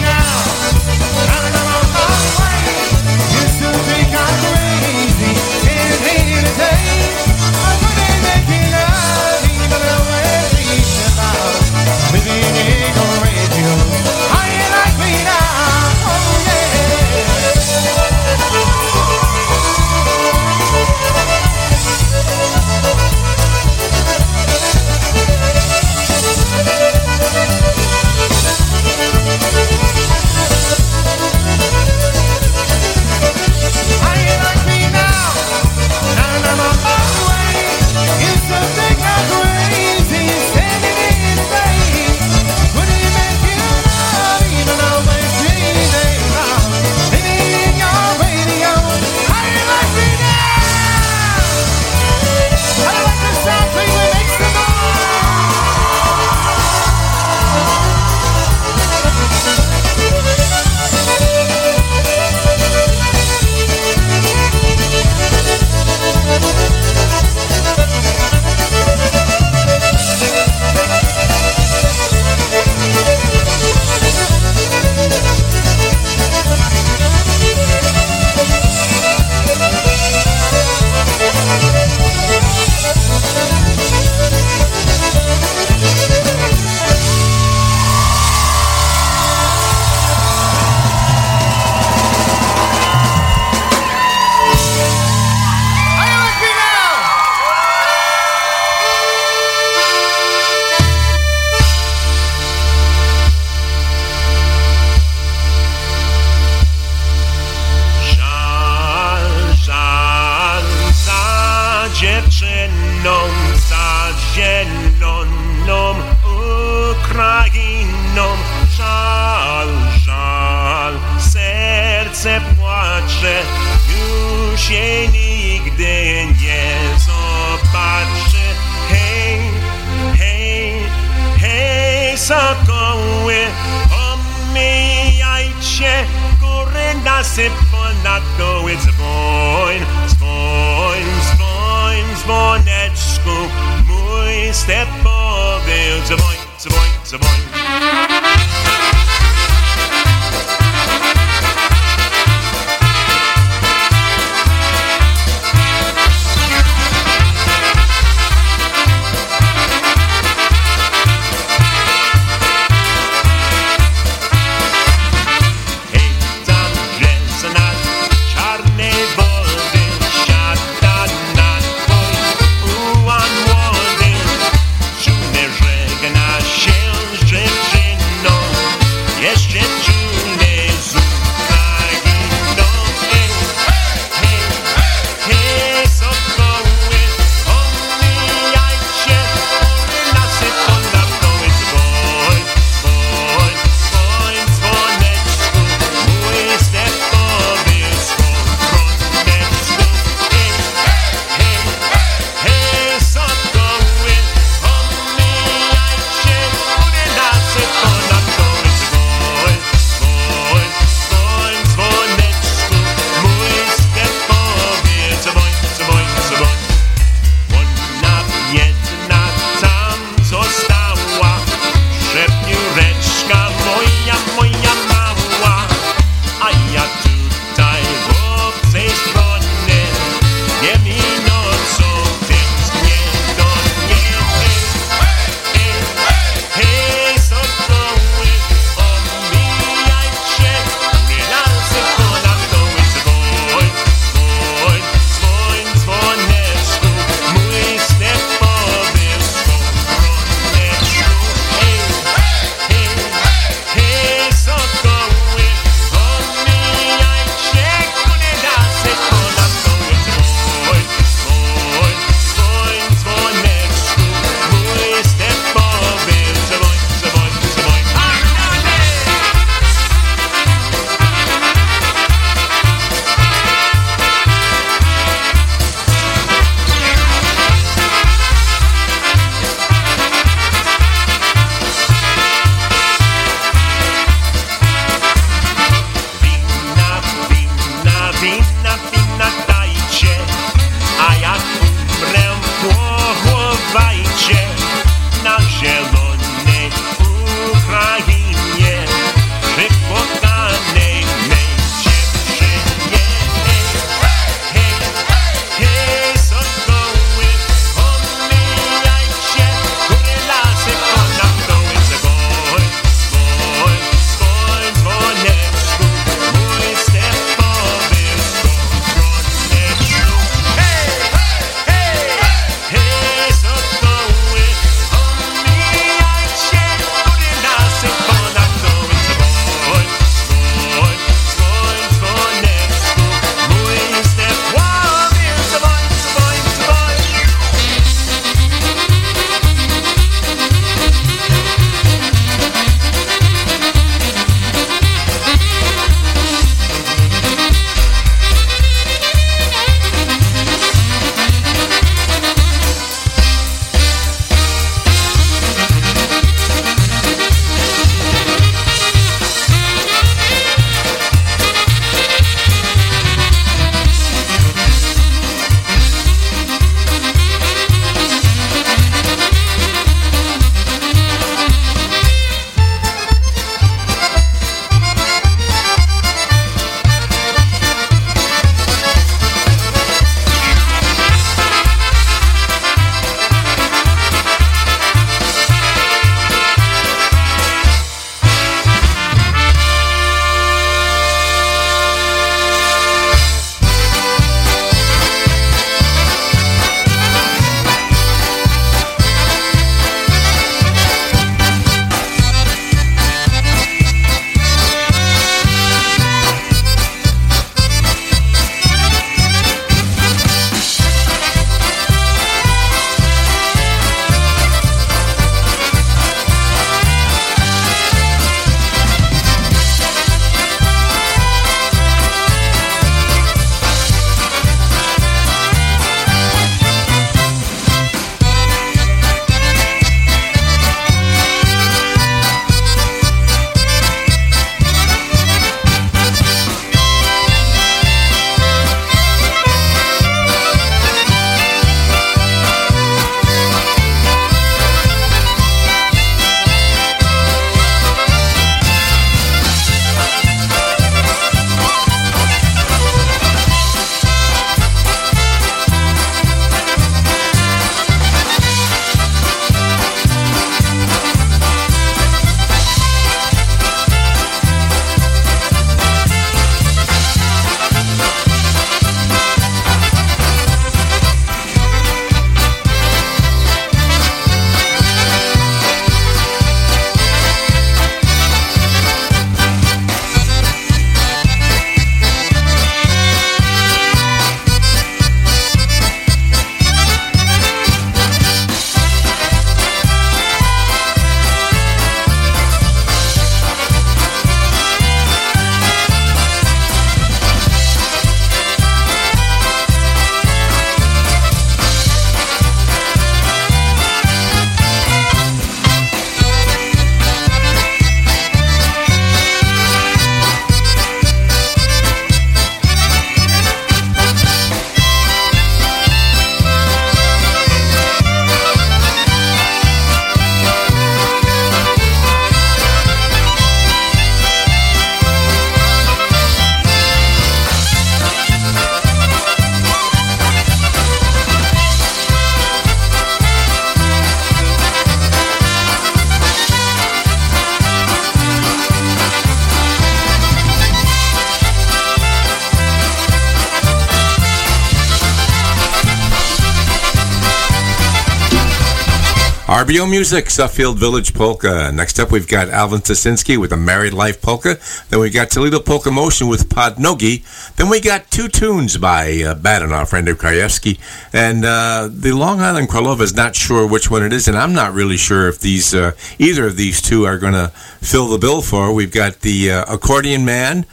RBO 549.47 549.89
Music, 549.89 550.29
Suffield 550.29 550.77
Village 550.77 551.15
Polka. 551.15 551.71
Next 551.73 552.01
up, 552.01 552.11
we've 552.11 552.27
got 552.27 552.49
Alvin 552.49 552.81
Stasinski 552.81 553.39
with 553.39 553.53
a 553.53 553.57
Married 553.57 553.93
Life 553.93 554.21
Polka. 554.21 554.59
Then 554.91 554.99
we 554.99 555.09
got 555.09 555.31
Toledo 555.31 555.61
Polka 555.61 555.93
Motion 555.93 556.27
with 556.27 556.49
Podnogi. 556.49 557.23
Then 557.55 557.69
we 557.69 557.81
got 557.81 558.11
two 558.11 558.27
tunes 558.27 558.77
by 558.77 559.07
uh, 559.23 559.37
Badanoff, 559.37 559.93
Randy 559.93 560.15
Krajewski. 560.15 560.81
And 561.13 561.45
uh, 561.45 561.89
the 561.93 562.11
Long 562.11 562.41
Island 562.41 562.69
Kralova 562.69 563.03
is 563.03 563.15
not 563.15 563.37
sure 563.37 563.69
which 563.69 563.89
one 563.89 564.03
it 564.03 564.13
is, 564.13 564.27
and 564.27 564.37
I'm 564.37 564.53
not 564.53 564.75
really 564.75 564.97
sure 564.97 565.29
if 565.29 565.39
these 565.39 565.73
uh, 565.73 565.93
either 566.19 566.49
of 566.49 566.57
these 566.57 566.83
two 566.83 567.05
are 567.05 567.17
going 567.17 567.35
to 567.35 567.53
fill 567.81 568.09
the 568.09 568.19
bill 568.19 568.43
for. 568.43 568.75
We've 568.75 568.91
got 568.91 569.21
the 569.21 569.53
uh, 569.53 569.75
Accordion 569.75 570.25
Man 570.25 570.67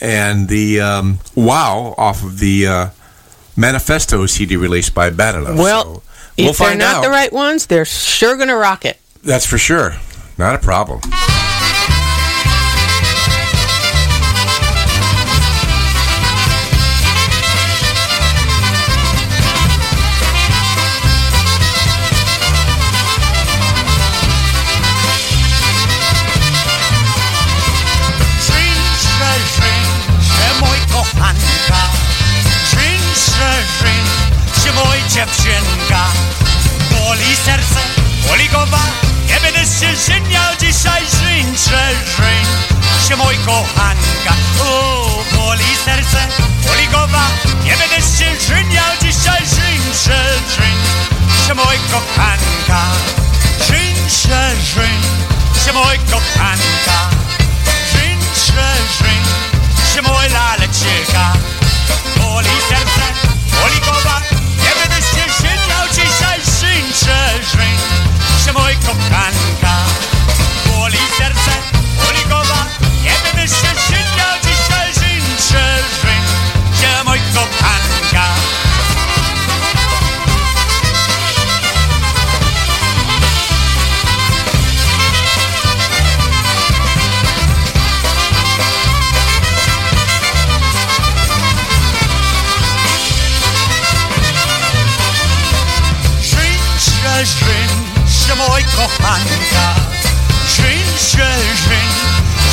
and 0.00 0.48
the 0.48 0.80
um, 0.80 1.18
Wow 1.34 1.96
off 1.98 2.22
of 2.22 2.38
the 2.38 2.68
uh, 2.68 2.90
Manifesto 3.56 4.24
CD 4.26 4.54
released 4.54 4.94
by 4.94 5.10
Badanoff. 5.10 5.58
Well, 5.58 5.96
So 5.96 6.02
if 6.36 6.58
we'll 6.60 6.68
they're 6.68 6.78
not 6.78 6.96
out. 6.96 7.02
the 7.02 7.10
right 7.10 7.32
ones, 7.32 7.66
they're 7.66 7.84
sure 7.84 8.36
going 8.36 8.48
to 8.48 8.56
rock 8.56 8.84
it. 8.84 8.98
That's 9.22 9.46
for 9.46 9.58
sure. 9.58 9.94
Not 10.38 10.54
a 10.54 10.58
problem. 10.58 11.00
serce. 37.44 37.80
Olikowa 38.32 38.80
Nie 39.26 39.40
będę 39.40 39.60
się 39.60 39.96
żeniał 40.06 40.56
dzisiaj 40.60 41.02
Żyń, 41.02 41.46
że 41.56 41.82
żyń. 42.16 42.46
Się 43.08 43.16
moj 43.16 43.36
kochanka 43.46 44.34
O, 44.60 45.24
boli 45.36 45.76
serce. 45.84 46.28
Olikowa 46.72 47.26
Nie 47.64 47.76
będę 47.76 47.96
się 47.96 48.46
żeniał 48.48 48.92
dzisiaj 49.02 49.40
Żyń, 49.46 49.82
że 50.04 50.24
żyń. 50.56 50.78
Się 51.46 51.54
moj 51.54 51.78
kochanka 51.92 52.82
Żyń, 53.66 53.96
żyń. 54.74 55.02
Się 55.64 55.72
moj 55.72 55.98
kochanka 55.98 56.98
Żyń, 57.92 58.18
żyń. 58.98 59.22
Się 59.94 60.02
moj 60.02 60.28
laleczka 60.28 61.32
Boli 62.16 62.56
serce. 62.68 63.04
Olikowa 63.64 64.31
przeżreń, 67.02 67.76
że 68.44 68.52
mój 68.52 68.76
hańka 99.02 99.74
Żyń 100.56 100.86
się, 100.98 101.28
żyń 101.68 101.90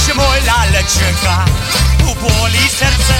się 0.05 0.13
mój 0.13 0.41
laleczka 0.45 1.45
Uboli 2.11 2.69
serce, 2.69 3.13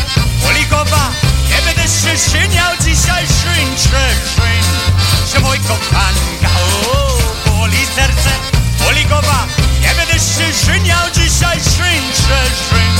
boli 0.43 0.65
głowa. 0.65 1.11
Nie 1.49 1.61
będę 1.65 1.83
się 1.83 2.17
szyniał 2.29 2.71
dzisiaj. 2.81 3.27
Żyń 3.27 3.77
się, 3.77 4.05
żyń 4.35 4.63
się 5.33 5.39
mój 5.39 5.59
kochanka 5.59 6.49
boli 7.45 7.85
serce, 7.95 8.29
boli 8.79 9.05
głowa. 9.05 9.47
Nie 9.81 9.95
będę 9.95 10.13
się 10.13 10.53
szyniał 10.65 11.09
dzisiaj. 11.13 11.59
Żyń 11.59 12.03
się, 12.13 12.41
żyń 12.69 12.93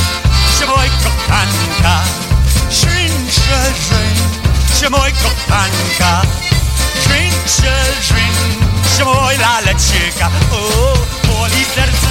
się 0.59 0.65
mój 0.65 0.89
kochanka. 1.03 2.03
Żyń 2.69 3.31
się, 3.31 3.59
żyń 3.89 4.17
się 4.79 4.89
mój 4.89 5.11
kochanka. 5.11 6.21
Żyń 7.07 7.31
się, 7.31 7.75
żyń 8.01 8.78
żynże, 8.99 9.05
mój 9.05 9.37
laleczka 9.37 10.29
O, 10.51 10.93
boli 11.27 11.65
serce, 11.65 12.07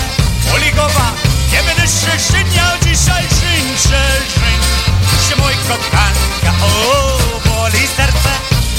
boli 0.51 0.73
głowa. 0.73 1.13
Nie 1.53 1.63
będę 1.63 1.83
się 1.83 2.33
żeniał 2.33 2.79
dzisiaj 2.83 3.23
Żynże, 3.23 4.03
żynże, 4.35 5.37
mój 5.37 5.55
kochanka. 5.69 6.65
O, 6.65 7.19
boli 7.49 7.87
serce, 7.97 8.31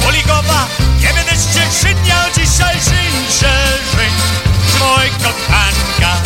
boli 0.04 0.24
głowa. 0.24 0.68
Nie 1.00 1.14
będę 1.14 1.32
się 1.32 1.72
żeniał 1.82 2.32
dzisiaj 2.38 2.76
Żynże, 2.76 3.54
żynże, 3.92 4.40
mój 4.80 5.10
kochanka 5.10 6.22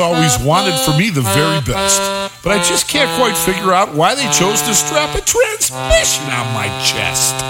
always 0.00 0.38
wanted 0.38 0.74
for 0.80 0.96
me 0.96 1.10
the 1.10 1.22
very 1.22 1.60
best, 1.60 2.00
but 2.42 2.52
I 2.52 2.62
just 2.62 2.88
can't 2.88 3.10
quite 3.20 3.36
figure 3.36 3.72
out 3.72 3.94
why 3.94 4.14
they 4.14 4.28
chose 4.32 4.62
to 4.62 4.74
strap 4.74 5.16
a 5.16 5.20
transmission 5.20 6.24
on 6.24 6.54
my 6.54 6.66
chest. 6.84 7.45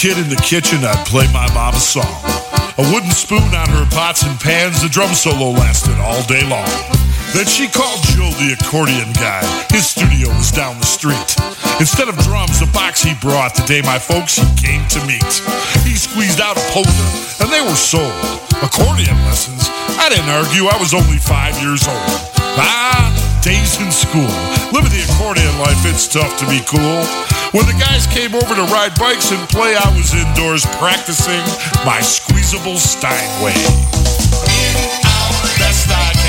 Kid 0.00 0.16
in 0.16 0.32
the 0.32 0.40
kitchen, 0.40 0.80
I'd 0.80 1.04
play 1.04 1.28
my 1.28 1.44
mom 1.52 1.76
a 1.76 1.78
song. 1.78 2.08
A 2.80 2.84
wooden 2.88 3.12
spoon 3.12 3.52
on 3.52 3.68
her 3.68 3.84
pots 3.92 4.24
and 4.24 4.32
pans, 4.40 4.80
the 4.80 4.88
drum 4.88 5.12
solo 5.12 5.52
lasted 5.52 5.92
all 6.00 6.24
day 6.24 6.40
long. 6.48 6.72
Then 7.36 7.44
she 7.44 7.68
called 7.68 8.00
Joe 8.16 8.32
the 8.40 8.56
accordion 8.56 9.12
guy. 9.20 9.44
His 9.68 9.92
studio 9.92 10.32
was 10.32 10.56
down 10.56 10.80
the 10.80 10.88
street. 10.88 11.36
Instead 11.76 12.08
of 12.08 12.16
drums, 12.24 12.64
a 12.64 12.68
box 12.72 13.04
he 13.04 13.12
brought 13.20 13.52
the 13.52 13.68
day 13.68 13.84
my 13.84 14.00
folks 14.00 14.40
he 14.40 14.48
came 14.56 14.88
to 14.88 15.04
meet. 15.04 15.32
He 15.84 15.92
squeezed 16.00 16.40
out 16.40 16.56
a 16.56 16.64
polka, 16.72 17.06
and 17.44 17.52
they 17.52 17.60
were 17.60 17.76
sold. 17.76 18.16
Accordion 18.64 19.20
lessons? 19.28 19.68
I 20.00 20.08
didn't 20.08 20.32
argue, 20.32 20.64
I 20.64 20.80
was 20.80 20.96
only 20.96 21.20
five 21.20 21.60
years 21.60 21.84
old. 21.84 22.08
Ah, 22.56 23.12
days 23.42 23.80
in 23.80 23.90
school. 23.90 24.28
Living 24.72 24.92
the 24.92 25.04
accordion 25.08 25.50
life, 25.58 25.80
it's 25.88 26.06
tough 26.06 26.36
to 26.38 26.46
be 26.46 26.60
cool. 26.68 27.00
When 27.56 27.66
the 27.66 27.76
guys 27.80 28.06
came 28.06 28.34
over 28.34 28.54
to 28.54 28.64
ride 28.68 28.94
bikes 28.98 29.32
and 29.32 29.40
play, 29.48 29.74
I 29.74 29.88
was 29.96 30.12
indoors 30.14 30.64
practicing 30.76 31.40
my 31.84 32.00
squeezable 32.00 32.76
Steinway. 32.76 33.56
In, 33.56 34.74
out, 35.08 35.32
I 35.88 36.19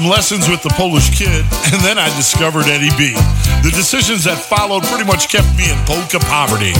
some 0.00 0.08
lessons 0.08 0.48
with 0.48 0.62
the 0.62 0.72
Polish 0.80 1.12
kid, 1.12 1.44
and 1.72 1.80
then 1.84 1.98
I 1.98 2.08
discovered 2.16 2.64
Eddie 2.64 2.94
B. 2.96 3.12
The 3.60 3.68
decisions 3.68 4.24
that 4.24 4.40
followed 4.40 4.80
pretty 4.88 5.04
much 5.04 5.28
kept 5.28 5.48
me 5.60 5.68
in 5.68 5.76
polka 5.84 6.16
poverty. 6.24 6.72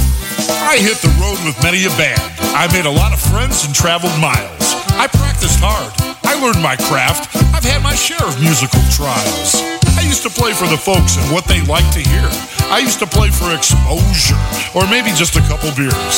I 0.64 0.80
hit 0.80 1.04
the 1.04 1.12
road 1.20 1.36
with 1.44 1.52
many 1.60 1.84
a 1.84 1.92
band. 2.00 2.20
I 2.56 2.64
made 2.72 2.88
a 2.88 2.90
lot 2.90 3.12
of 3.12 3.20
friends 3.20 3.68
and 3.68 3.76
traveled 3.76 4.16
miles. 4.16 4.64
I 4.96 5.04
practiced 5.12 5.60
hard. 5.60 5.92
I 6.24 6.32
learned 6.40 6.64
my 6.64 6.80
craft. 6.88 7.28
I've 7.52 7.66
had 7.66 7.84
my 7.84 7.92
share 7.92 8.24
of 8.24 8.40
musical 8.40 8.80
trials. 8.88 9.60
I 10.00 10.06
used 10.08 10.24
to 10.24 10.32
play 10.32 10.56
for 10.56 10.64
the 10.72 10.80
folks 10.80 11.20
and 11.20 11.26
what 11.28 11.44
they 11.44 11.60
like 11.68 11.88
to 11.92 12.00
hear. 12.00 12.24
I 12.72 12.80
used 12.80 13.04
to 13.04 13.08
play 13.10 13.28
for 13.28 13.52
exposure, 13.52 14.40
or 14.72 14.88
maybe 14.88 15.12
just 15.12 15.36
a 15.36 15.44
couple 15.44 15.68
beers. 15.76 16.16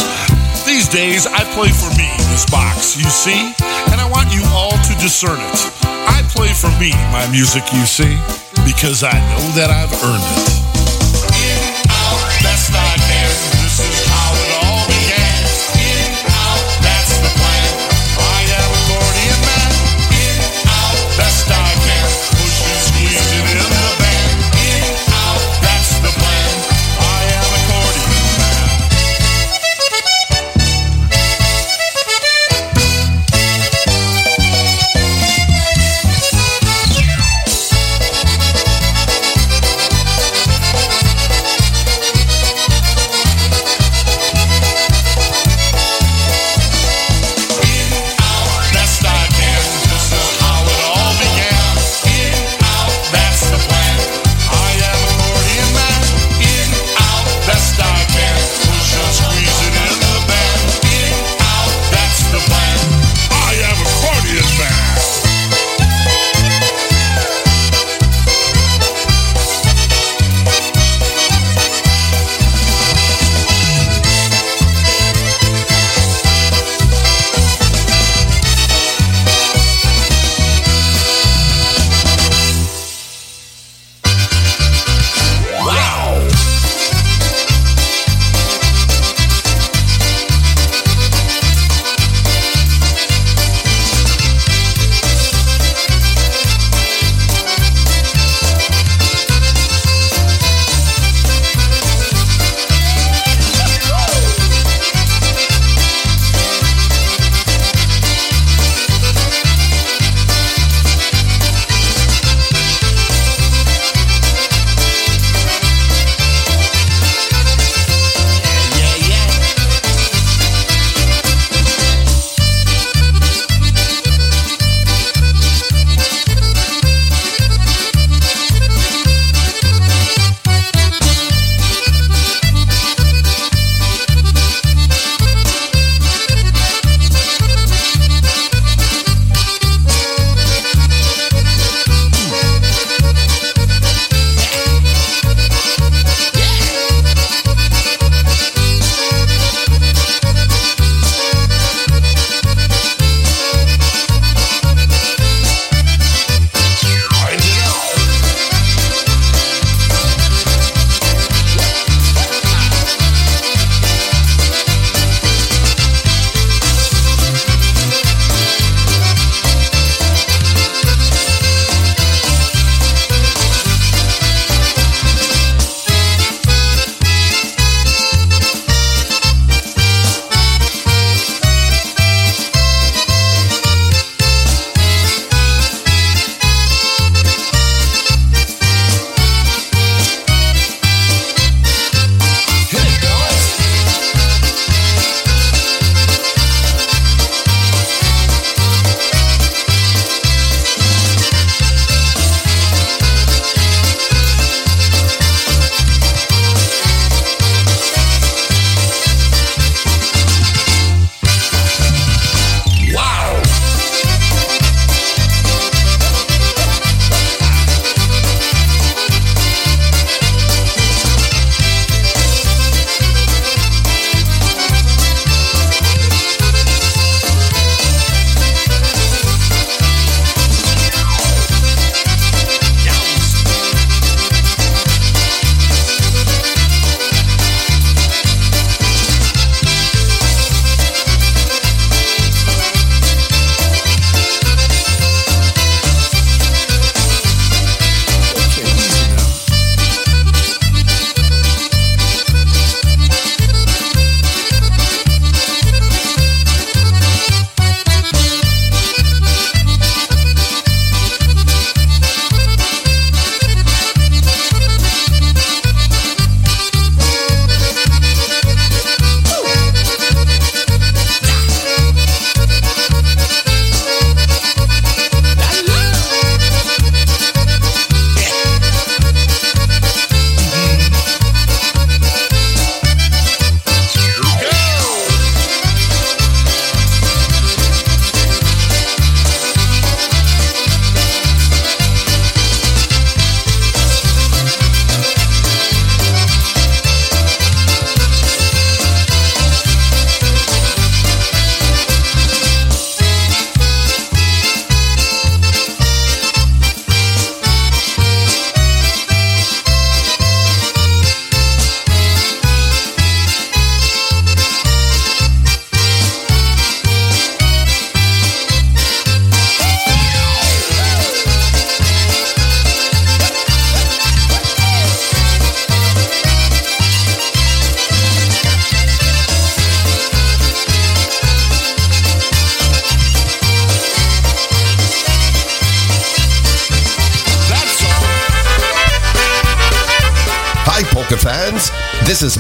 These 0.63 0.87
days, 0.87 1.27
I 1.27 1.43
play 1.59 1.75
for 1.75 1.91
me, 1.99 2.07
this 2.31 2.47
box, 2.47 2.95
you 2.95 3.11
see? 3.11 3.51
And 3.91 3.99
I 3.99 4.07
want 4.07 4.31
you 4.31 4.47
all 4.55 4.79
to 4.79 4.93
discern 5.03 5.43
it. 5.43 5.92
I 6.13 6.23
play 6.29 6.53
for 6.53 6.71
me, 6.79 6.93
my 7.11 7.27
music, 7.31 7.65
you 7.73 7.85
see, 7.87 8.17
because 8.65 9.03
I 9.03 9.13
know 9.33 9.45
that 9.57 9.71
I've 9.71 9.93
earned 10.05 10.77
it. 10.77 10.82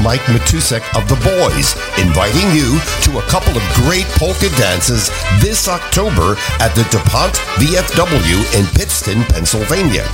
Mike 0.02 0.22
Matusek 0.22 0.82
of 0.96 1.08
The 1.08 1.14
Boys, 1.14 1.74
inviting 2.12 2.52
you 2.52 2.78
to 3.00 3.16
a 3.16 3.22
couple 3.22 3.56
of 3.56 3.62
great 3.72 4.04
polka 4.20 4.50
dances 4.60 5.08
this 5.40 5.66
October 5.66 6.36
at 6.60 6.68
the 6.74 6.84
DuPont 6.92 7.32
VFW 7.56 8.36
in 8.52 8.66
Pittston, 8.76 9.22
Pennsylvania. 9.32 10.04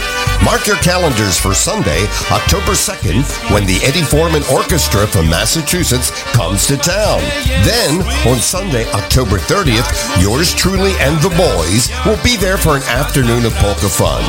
Mark 0.44 0.68
your 0.68 0.76
calendars 0.76 1.36
for 1.40 1.54
Sunday, 1.54 2.06
October 2.30 2.78
2nd, 2.78 3.26
when 3.50 3.66
the 3.66 3.80
Eddie 3.82 4.06
Forman 4.06 4.44
Orchestra 4.46 5.08
from 5.08 5.28
Massachusetts 5.28 6.10
comes 6.30 6.68
to 6.68 6.76
town. 6.76 7.18
Then, 7.66 7.98
on 8.30 8.38
Sunday, 8.38 8.86
October 8.92 9.38
30th, 9.38 10.22
yours 10.22 10.54
truly 10.54 10.92
and 11.00 11.18
The 11.18 11.34
Boys 11.34 11.90
will 12.06 12.22
be 12.22 12.36
there 12.36 12.58
for 12.58 12.76
an 12.76 12.84
afternoon 12.84 13.44
of 13.44 13.54
polka 13.54 13.88
fun. 13.88 14.22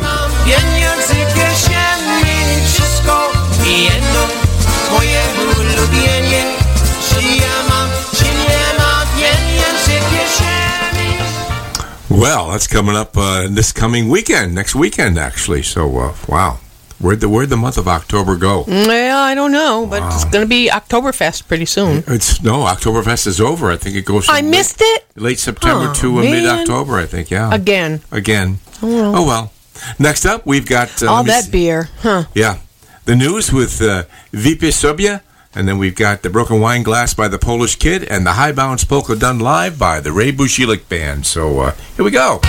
Well, 12.16 12.52
that's 12.52 12.68
coming 12.68 12.96
up 12.96 13.18
uh, 13.18 13.48
this 13.50 13.72
coming 13.72 14.10
weekend, 14.10 14.56
next 14.56 14.74
weekend 14.76 15.18
actually. 15.18 15.64
So, 15.64 15.98
uh, 16.00 16.16
wow, 16.28 16.60
where'd 17.00 17.20
the 17.20 17.28
where'd 17.30 17.50
the 17.50 17.58
month 17.58 17.78
of 17.78 17.88
October 17.88 18.38
go? 18.38 18.64
Well, 18.68 19.18
I 19.18 19.36
don't 19.36 19.52
know, 19.52 19.86
but 19.90 20.02
it's 20.14 20.24
going 20.26 20.44
to 20.46 20.48
be 20.50 20.70
Oktoberfest 20.70 21.48
pretty 21.48 21.66
soon. 21.66 22.04
It's 22.08 22.42
no 22.42 22.60
Oktoberfest 22.66 23.28
is 23.28 23.42
over. 23.42 23.70
I 23.72 23.78
think 23.78 23.96
it 23.96 24.06
goes. 24.06 24.30
I 24.30 24.40
from 24.42 24.52
missed 24.52 24.78
it 24.82 25.06
late, 25.16 25.22
late 25.24 25.40
September 25.40 25.88
Oh, 25.90 25.94
to 25.94 26.20
uh, 26.20 26.22
mid 26.22 26.46
October. 26.46 26.98
I 26.98 27.06
think. 27.06 27.30
Yeah. 27.32 27.54
again. 27.54 28.02
Again. 28.12 28.60
Oh, 28.82 28.88
well. 28.88 29.16
Oh 29.18 29.26
well. 29.28 29.52
Next 30.00 30.26
up, 30.26 30.46
we've 30.46 30.66
got 30.66 31.04
uh, 31.04 31.08
All 31.12 31.24
that 31.26 31.44
see- 31.46 31.52
beer, 31.52 31.90
huh? 32.00 32.24
Yeah, 32.34 32.60
the 33.04 33.16
news 33.16 33.52
with 33.52 33.82
uh, 33.82 34.04
Vipe 34.32 34.72
Sobia, 34.72 35.22
and 35.56 35.68
then 35.68 35.78
we've 35.78 35.96
got 35.96 36.22
the 36.22 36.30
Broken 36.30 36.60
Wine 36.60 36.84
Glass 36.84 37.14
by 37.14 37.28
the 37.28 37.40
Polish 37.40 37.78
Kid, 37.78 38.04
and 38.04 38.26
the 38.26 38.34
High 38.34 38.52
Bounce 38.52 38.84
Polka 38.84 39.16
done 39.16 39.40
live 39.40 39.80
by 39.80 40.00
the 40.00 40.12
Ray 40.12 40.32
Budzilek 40.32 40.88
Band. 40.90 41.26
So 41.26 41.60
uh, 41.60 41.76
here 41.96 42.06
we 42.06 42.12
go. 42.12 42.42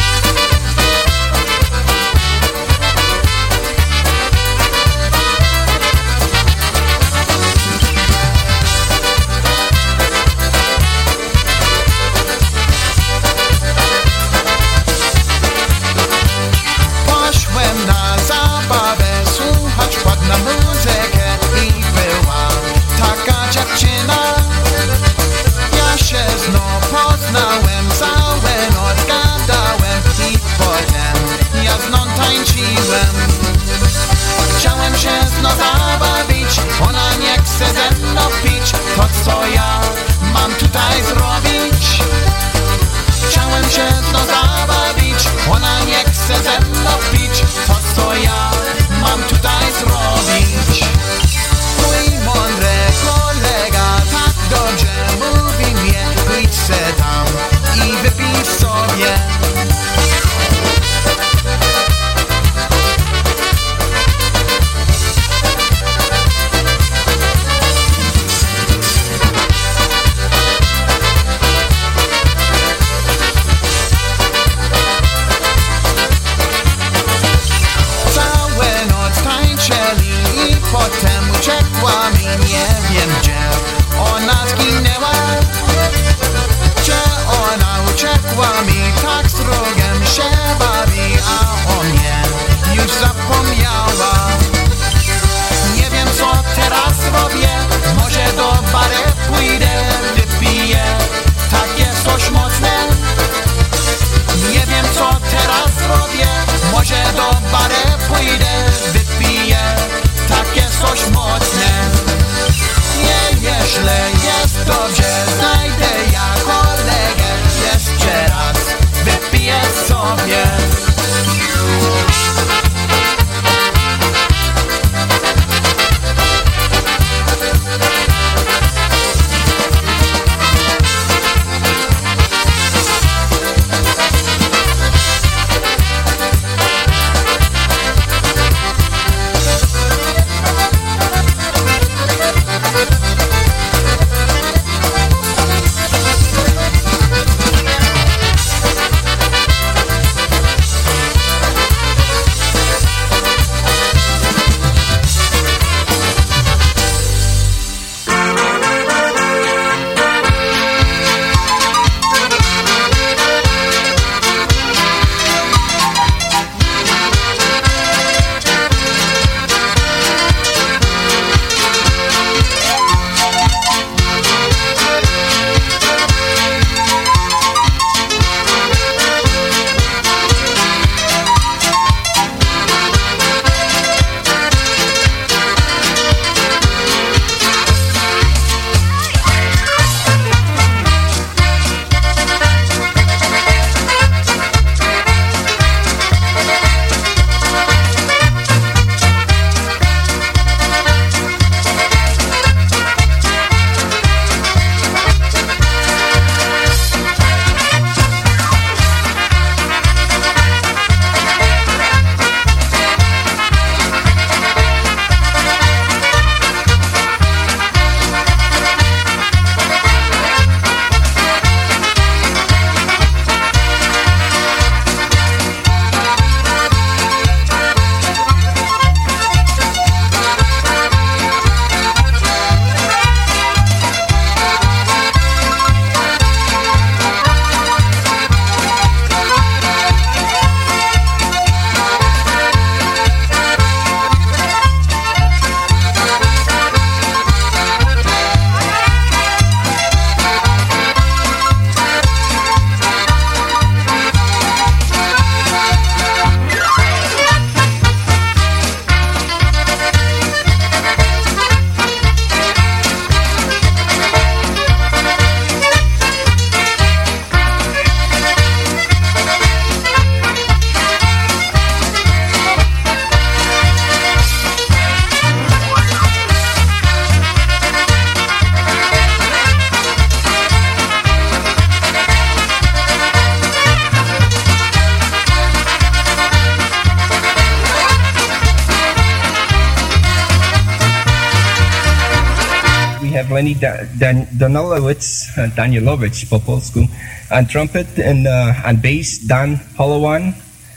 Dan- 293.60 294.26
Danilowicz, 294.36 295.36
uh, 295.38 295.48
Danielowicz 295.54 296.28
po 296.28 296.38
polsku. 296.38 296.88
On 297.30 297.44
trumpet 297.46 297.86
and 297.98 298.26
uh, 298.26 298.52
on 298.64 298.76
bass, 298.76 299.18
Dan 299.18 299.56
Polowan. 299.76 300.34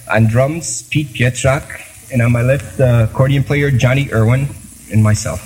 On 0.10 0.26
drums, 0.27 0.84
Pete 0.89 1.14
Pietrak. 1.14 1.64
And 2.11 2.22
on 2.22 2.31
my 2.31 2.41
left, 2.41 2.80
uh, 2.80 3.06
accordion 3.10 3.43
player, 3.43 3.69
Johnny 3.69 4.10
Irwin, 4.11 4.47
and 4.91 5.03
myself. 5.03 5.45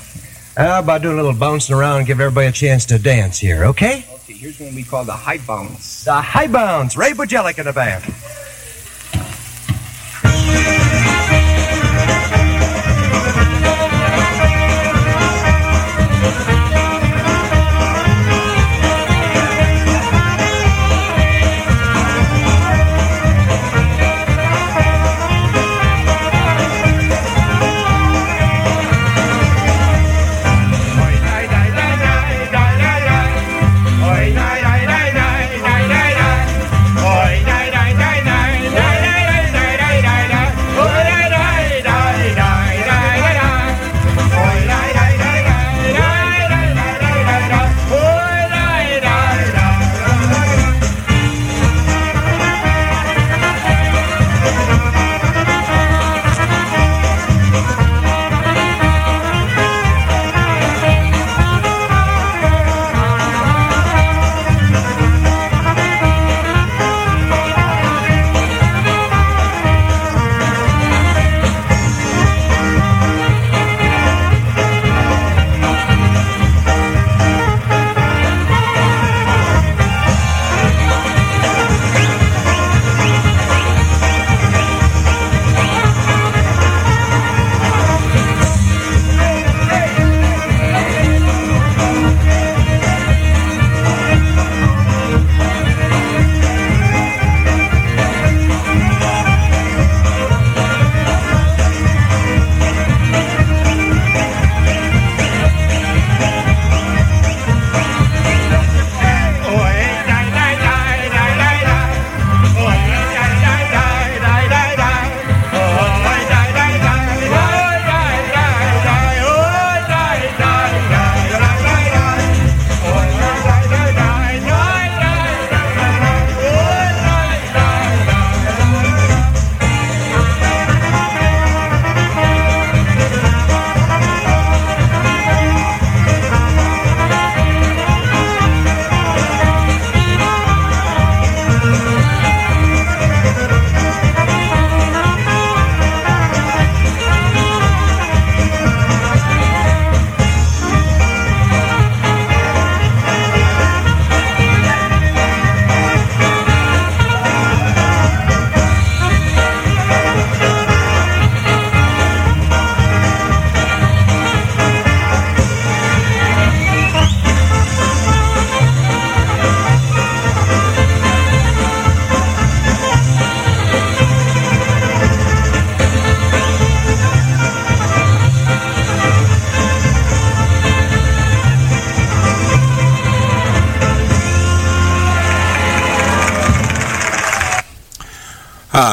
How 0.55 0.79
about 0.79 1.01
doing 1.01 1.17
a 1.17 1.21
little 1.21 1.33
bouncing 1.37 1.75
around 1.75 2.05
give 2.05 2.21
everybody 2.21 2.47
a 2.47 2.51
chance 2.51 2.85
to 2.85 2.99
dance 2.99 3.39
here, 3.39 3.65
okay? 3.65 4.05
Okay, 4.23 4.33
here's 4.33 4.59
one 4.59 4.73
we 4.75 4.83
call 4.83 5.03
the 5.03 5.11
high 5.11 5.39
bounce. 5.39 6.05
The 6.05 6.13
High 6.21 6.47
Bounce, 6.47 6.95
Ray 6.95 7.11
Budzilek 7.11 7.57
in 7.57 7.65
the 7.65 7.73
band. 7.73 8.05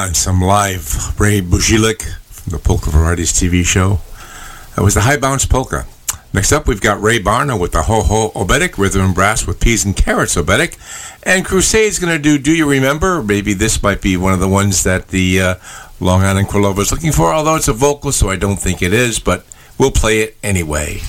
Some 0.09 0.41
live 0.41 1.21
Ray 1.21 1.43
Budzilek 1.43 2.03
from 2.31 2.53
the 2.53 2.59
Polka 2.59 2.89
Varieties 2.89 3.33
TV 3.33 3.65
show. 3.67 3.99
That 4.75 4.83
was 4.83 4.95
the 4.95 5.03
High 5.03 5.19
Bounce 5.19 5.45
Polka. 5.45 5.85
Next 6.33 6.53
up, 6.53 6.67
we've 6.67 6.81
got 6.81 7.03
Ray 7.03 7.21
Barna 7.21 7.61
with 7.61 7.73
the 7.73 7.83
Ho 7.83 8.01
Ho 8.01 8.31
Oberek, 8.35 8.79
Rhythm 8.79 9.03
and 9.03 9.15
Brass 9.15 9.47
with 9.47 9.61
Peas 9.61 9.85
and 9.85 9.95
Carrots 9.95 10.37
Oberek. 10.37 10.79
And 11.23 11.45
Crusade's 11.45 11.99
going 11.99 12.17
to 12.17 12.23
do 12.23 12.39
Do 12.39 12.57
You 12.57 12.69
Remember? 12.69 13.23
Maybe 13.23 13.53
this 13.53 13.83
might 13.83 14.01
be 14.01 14.17
one 14.17 14.33
of 14.33 14.41
the 14.41 14.49
ones 14.49 14.85
that 14.85 15.09
the 15.09 15.41
uh, 15.41 15.55
Long 16.01 16.23
Island 16.23 16.49
Krylova 16.49 16.79
is 16.79 16.91
looking 16.91 17.13
for, 17.13 17.31
although 17.35 17.57
it's 17.57 17.69
a 17.69 17.75
vocal, 17.75 18.11
so 18.11 18.31
I 18.31 18.37
don't 18.37 18.57
think 18.57 18.81
it 18.81 18.95
is, 18.95 19.19
but 19.19 19.45
we'll 19.79 19.91
play 19.91 20.21
it 20.21 20.39
anyway. 20.43 21.03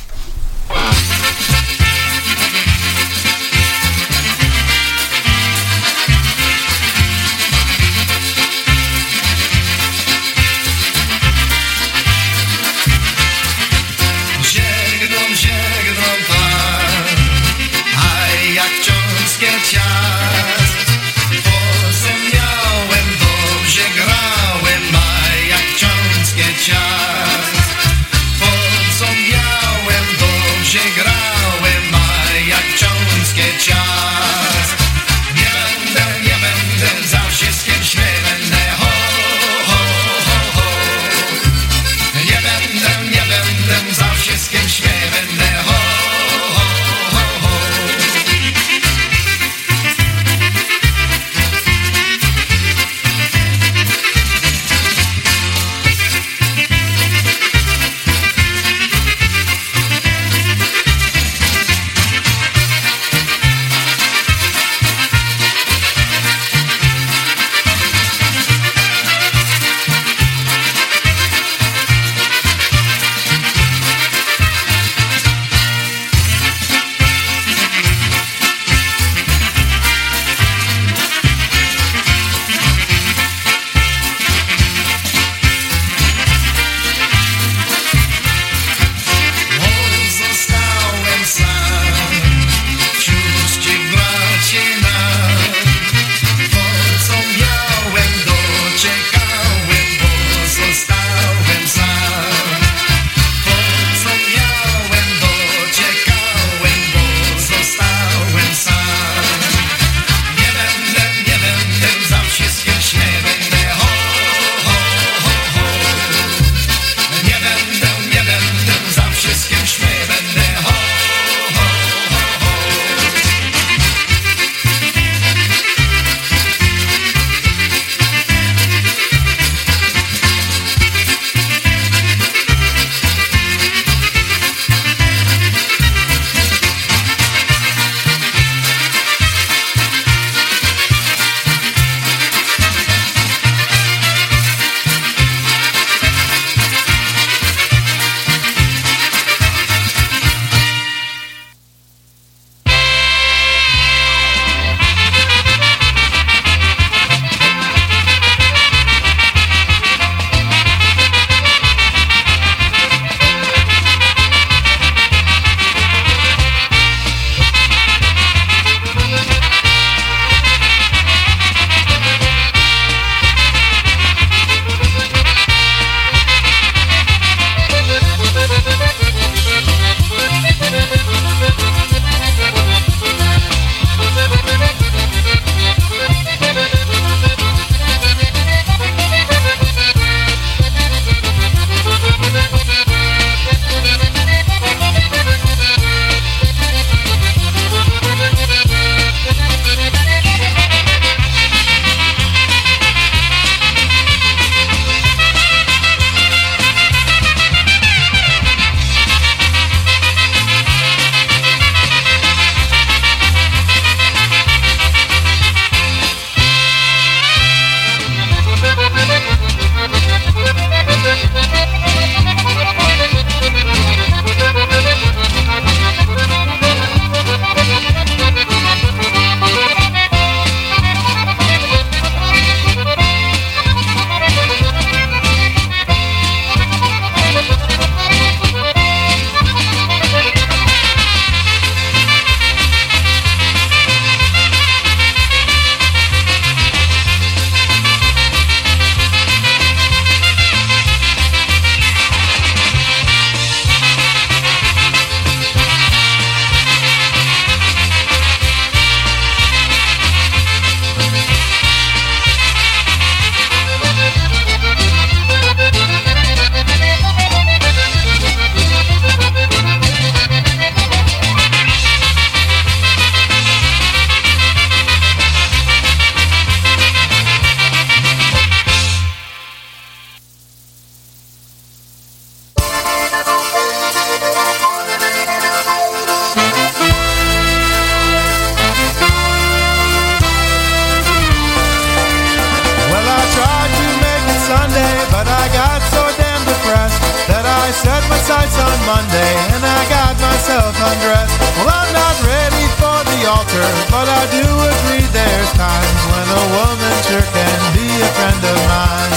Monday, 298.91 299.34
and 299.55 299.63
I 299.63 299.81
got 299.88 300.19
myself 300.19 300.76
undressed. 300.76 301.31
Well, 301.55 301.72
I'm 301.72 301.91
not 301.95 302.15
ready 302.27 302.65
for 302.76 302.99
the 303.07 303.19
altar, 303.23 303.68
but 303.88 304.03
I 304.03 304.27
do 304.27 304.43
agree 304.43 305.07
there's 305.15 305.51
times 305.55 306.01
when 306.11 306.27
a 306.27 306.43
woman 306.59 306.95
sure 307.07 307.23
can 307.23 307.59
be 307.72 307.88
a 307.88 308.09
friend 308.19 308.41
of 308.51 308.59
mine. 308.68 309.15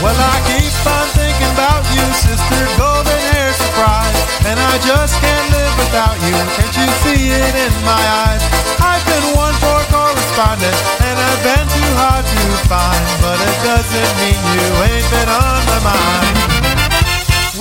Well, 0.00 0.16
I 0.16 0.36
keep 0.48 0.72
on 0.80 1.06
thinking 1.12 1.52
about 1.52 1.84
you, 1.92 2.00
sister, 2.24 2.60
golden 2.80 3.20
hair 3.36 3.52
surprise, 3.52 4.16
and 4.48 4.56
I 4.56 4.80
just 4.80 5.20
can't 5.20 5.48
live 5.52 5.74
without 5.84 6.16
you. 6.24 6.38
Can't 6.56 6.72
you 6.72 6.88
see 7.04 7.28
it 7.28 7.52
in 7.52 7.74
my 7.84 8.00
eyes? 8.00 8.40
I've 8.80 9.04
been 9.04 9.28
one 9.36 9.56
for 9.60 9.76
correspondent, 9.92 10.78
and 11.04 11.16
I've 11.20 11.42
been 11.44 11.66
too 11.68 11.92
hard 12.00 12.24
to 12.24 12.42
find, 12.64 13.04
but 13.20 13.36
it 13.44 13.58
doesn't 13.60 14.12
mean 14.24 14.40
you 14.56 14.66
ain't 14.88 15.08
been 15.12 15.28
on 15.36 15.60
my 15.68 15.80
mind. 15.84 16.57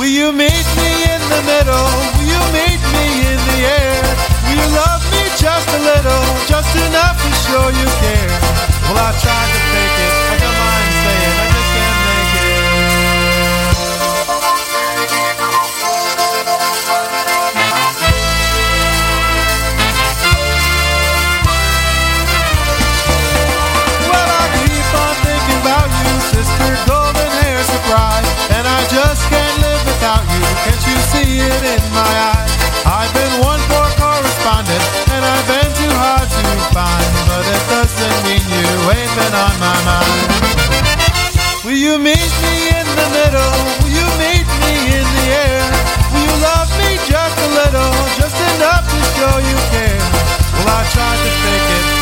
Will 0.08 0.14
you 0.14 0.32
meet 0.32 0.68
me 0.80 1.04
in 1.04 1.20
the 1.28 1.44
middle? 1.44 1.92
Will 2.16 2.32
you 2.32 2.40
meet 2.56 2.80
me 2.96 3.28
in 3.28 3.40
the 3.52 3.60
air? 3.68 4.00
Will 4.48 4.56
you 4.56 4.70
love 4.72 5.04
me 5.12 5.20
just 5.36 5.68
a 5.68 5.80
little, 5.84 6.24
just 6.48 6.72
enough 6.88 7.20
to 7.20 7.30
show 7.44 7.68
you 7.68 7.88
care? 8.00 8.40
Well, 8.88 9.04
I 9.04 9.12
tried 9.20 9.52
to 9.52 9.60
fake 9.68 10.00
it, 10.08 10.16
I 10.32 10.40
don't 10.40 10.56
mind 10.64 10.92
saying, 11.04 11.36
I 11.44 11.48
just 11.52 11.70
can't 11.76 12.00
make 12.08 12.40
it. 12.40 12.56
Well, 24.08 24.30
I 24.40 24.56
keep 24.56 24.88
on 25.04 25.20
thinking 25.20 25.60
about 25.68 25.92
you, 26.00 26.16
sister, 26.32 26.72
golden 26.88 27.28
hair 27.44 27.60
surprise, 27.60 28.27
it 31.39 31.64
in 31.64 31.84
my 31.93 32.14
eyes? 32.34 32.53
I've 32.88 33.14
been 33.14 33.34
one 33.43 33.61
for 33.69 33.85
correspondent, 33.99 34.84
and 35.11 35.22
I've 35.22 35.47
been 35.47 35.72
too 35.76 35.93
hard 35.93 36.26
to 36.26 36.43
find, 36.73 37.11
but 37.30 37.43
it 37.45 37.64
doesn't 37.69 38.18
mean 38.26 38.43
you 38.47 38.69
ain't 38.95 39.14
been 39.14 39.35
on 39.35 39.55
my 39.59 39.77
mind. 39.85 40.23
Will 41.65 41.76
you 41.76 41.99
meet 41.99 42.31
me 42.41 42.55
in 42.72 42.88
the 42.95 43.07
middle? 43.11 43.55
Will 43.84 43.91
you 43.91 44.07
meet 44.18 44.47
me 44.64 44.76
in 44.97 45.03
the 45.03 45.26
air? 45.35 45.65
Will 46.15 46.23
you 46.23 46.35
love 46.41 46.69
me 46.80 46.95
just 47.05 47.35
a 47.43 47.49
little, 47.59 47.93
just 48.15 48.38
enough 48.55 48.88
to 48.88 48.99
show 49.19 49.35
you 49.43 49.57
care? 49.76 50.03
Well, 50.57 50.69
I 50.73 50.81
tried 50.95 51.19
to 51.22 51.31
fake 51.43 51.69
it, 51.76 51.97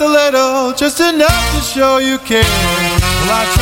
a 0.00 0.06
little, 0.06 0.72
just 0.72 1.00
enough 1.00 1.54
to 1.54 1.60
show 1.60 1.98
you 1.98 2.18
care? 2.18 2.42
Well, 3.26 3.59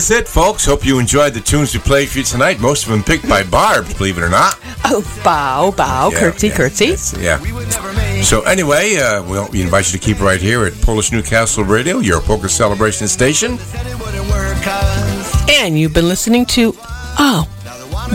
is 0.00 0.10
it, 0.10 0.26
folks. 0.26 0.64
Hope 0.64 0.82
you 0.86 0.98
enjoyed 0.98 1.34
the 1.34 1.40
tunes 1.40 1.74
we 1.74 1.80
played 1.80 2.08
for 2.08 2.18
you 2.18 2.24
tonight. 2.24 2.58
Most 2.58 2.84
of 2.84 2.90
them 2.90 3.02
picked 3.02 3.28
by 3.28 3.42
Barb, 3.42 3.86
believe 3.98 4.16
it 4.16 4.22
or 4.22 4.30
not. 4.30 4.58
Oh, 4.86 5.02
bow, 5.22 5.72
bow, 5.72 6.08
Yeah, 6.10 6.18
curtsy, 6.18 6.48
yeah, 6.48 6.56
curtsy. 6.56 6.86
Yeah. 7.20 8.22
So 8.22 8.40
anyway, 8.42 8.96
uh, 8.96 9.22
well, 9.24 9.50
we 9.52 9.60
invite 9.60 9.92
you 9.92 9.98
to 9.98 10.02
keep 10.02 10.20
right 10.20 10.40
here 10.40 10.64
at 10.64 10.72
Polish 10.80 11.12
Newcastle 11.12 11.64
Radio, 11.64 11.98
your 11.98 12.22
polka 12.22 12.48
celebration 12.48 13.08
station. 13.08 13.58
And 15.50 15.78
you've 15.78 15.92
been 15.92 16.08
listening 16.08 16.46
to, 16.46 16.72
oh, 17.18 17.46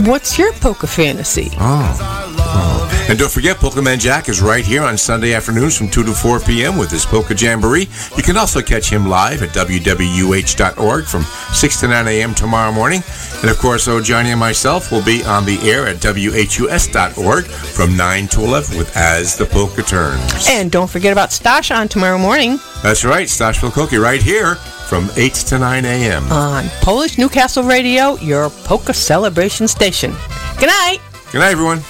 what's 0.08 0.40
your 0.40 0.54
Polka 0.54 0.88
Fantasy? 0.88 1.50
Oh. 1.60 2.15
Oh. 2.58 3.06
And 3.10 3.20
don't 3.20 3.32
forget, 3.32 3.58
Polka 3.58 3.82
Man 3.82 4.00
Jack 4.00 4.30
is 4.30 4.42
right 4.42 4.66
here 4.66 4.82
on 4.82 4.98
Sunday 4.98 5.34
afternoons 5.34 5.78
from 5.78 5.90
2 5.90 6.04
to 6.06 6.14
4 6.14 6.40
p.m. 6.40 6.78
with 6.78 6.90
his 6.90 7.06
Polka 7.06 7.36
Jamboree. 7.36 7.88
You 8.18 8.24
can 8.24 8.38
also 8.38 8.62
catch 8.62 8.90
him 8.90 9.08
live 9.08 9.44
at 9.44 9.50
www.org 9.50 11.06
from 11.06 11.22
6 11.22 11.80
to 11.82 11.88
9 11.88 12.08
a.m. 12.08 12.34
tomorrow 12.34 12.72
morning. 12.72 13.04
And 13.42 13.50
of 13.52 13.60
course, 13.60 13.88
oh, 13.88 14.02
Johnny 14.02 14.32
and 14.32 14.40
myself 14.40 14.92
will 14.92 15.04
be 15.04 15.24
on 15.24 15.46
the 15.46 15.60
air 15.70 15.86
at 15.86 15.98
whus.org 15.98 17.46
from 17.46 17.96
9 17.98 18.28
to 18.30 18.42
11 18.42 18.78
with 18.78 18.96
As 18.98 19.38
the 19.38 19.46
Polka 19.46 19.84
Turns. 19.84 20.48
And 20.50 20.72
don't 20.72 20.90
forget 20.90 21.12
about 21.12 21.32
Stash 21.32 21.72
on 21.72 21.88
tomorrow 21.88 22.18
morning 22.18 22.58
That's 22.82 23.06
right, 23.06 23.28
Stashville 23.28 23.72
Cookie 23.74 23.98
right 23.98 24.22
here 24.22 24.56
from 24.56 25.10
8 25.16 25.34
to 25.34 25.60
9 25.60 25.86
a.m. 25.86 26.32
on 26.32 26.66
Polish 26.82 27.18
Newcastle 27.18 27.64
Radio, 27.64 28.16
your 28.18 28.50
polka 28.50 28.94
celebration 28.94 29.68
station. 29.68 30.12
Good 30.60 30.68
night. 30.68 31.00
Good 31.32 31.40
night, 31.40 31.52
everyone. 31.52 31.82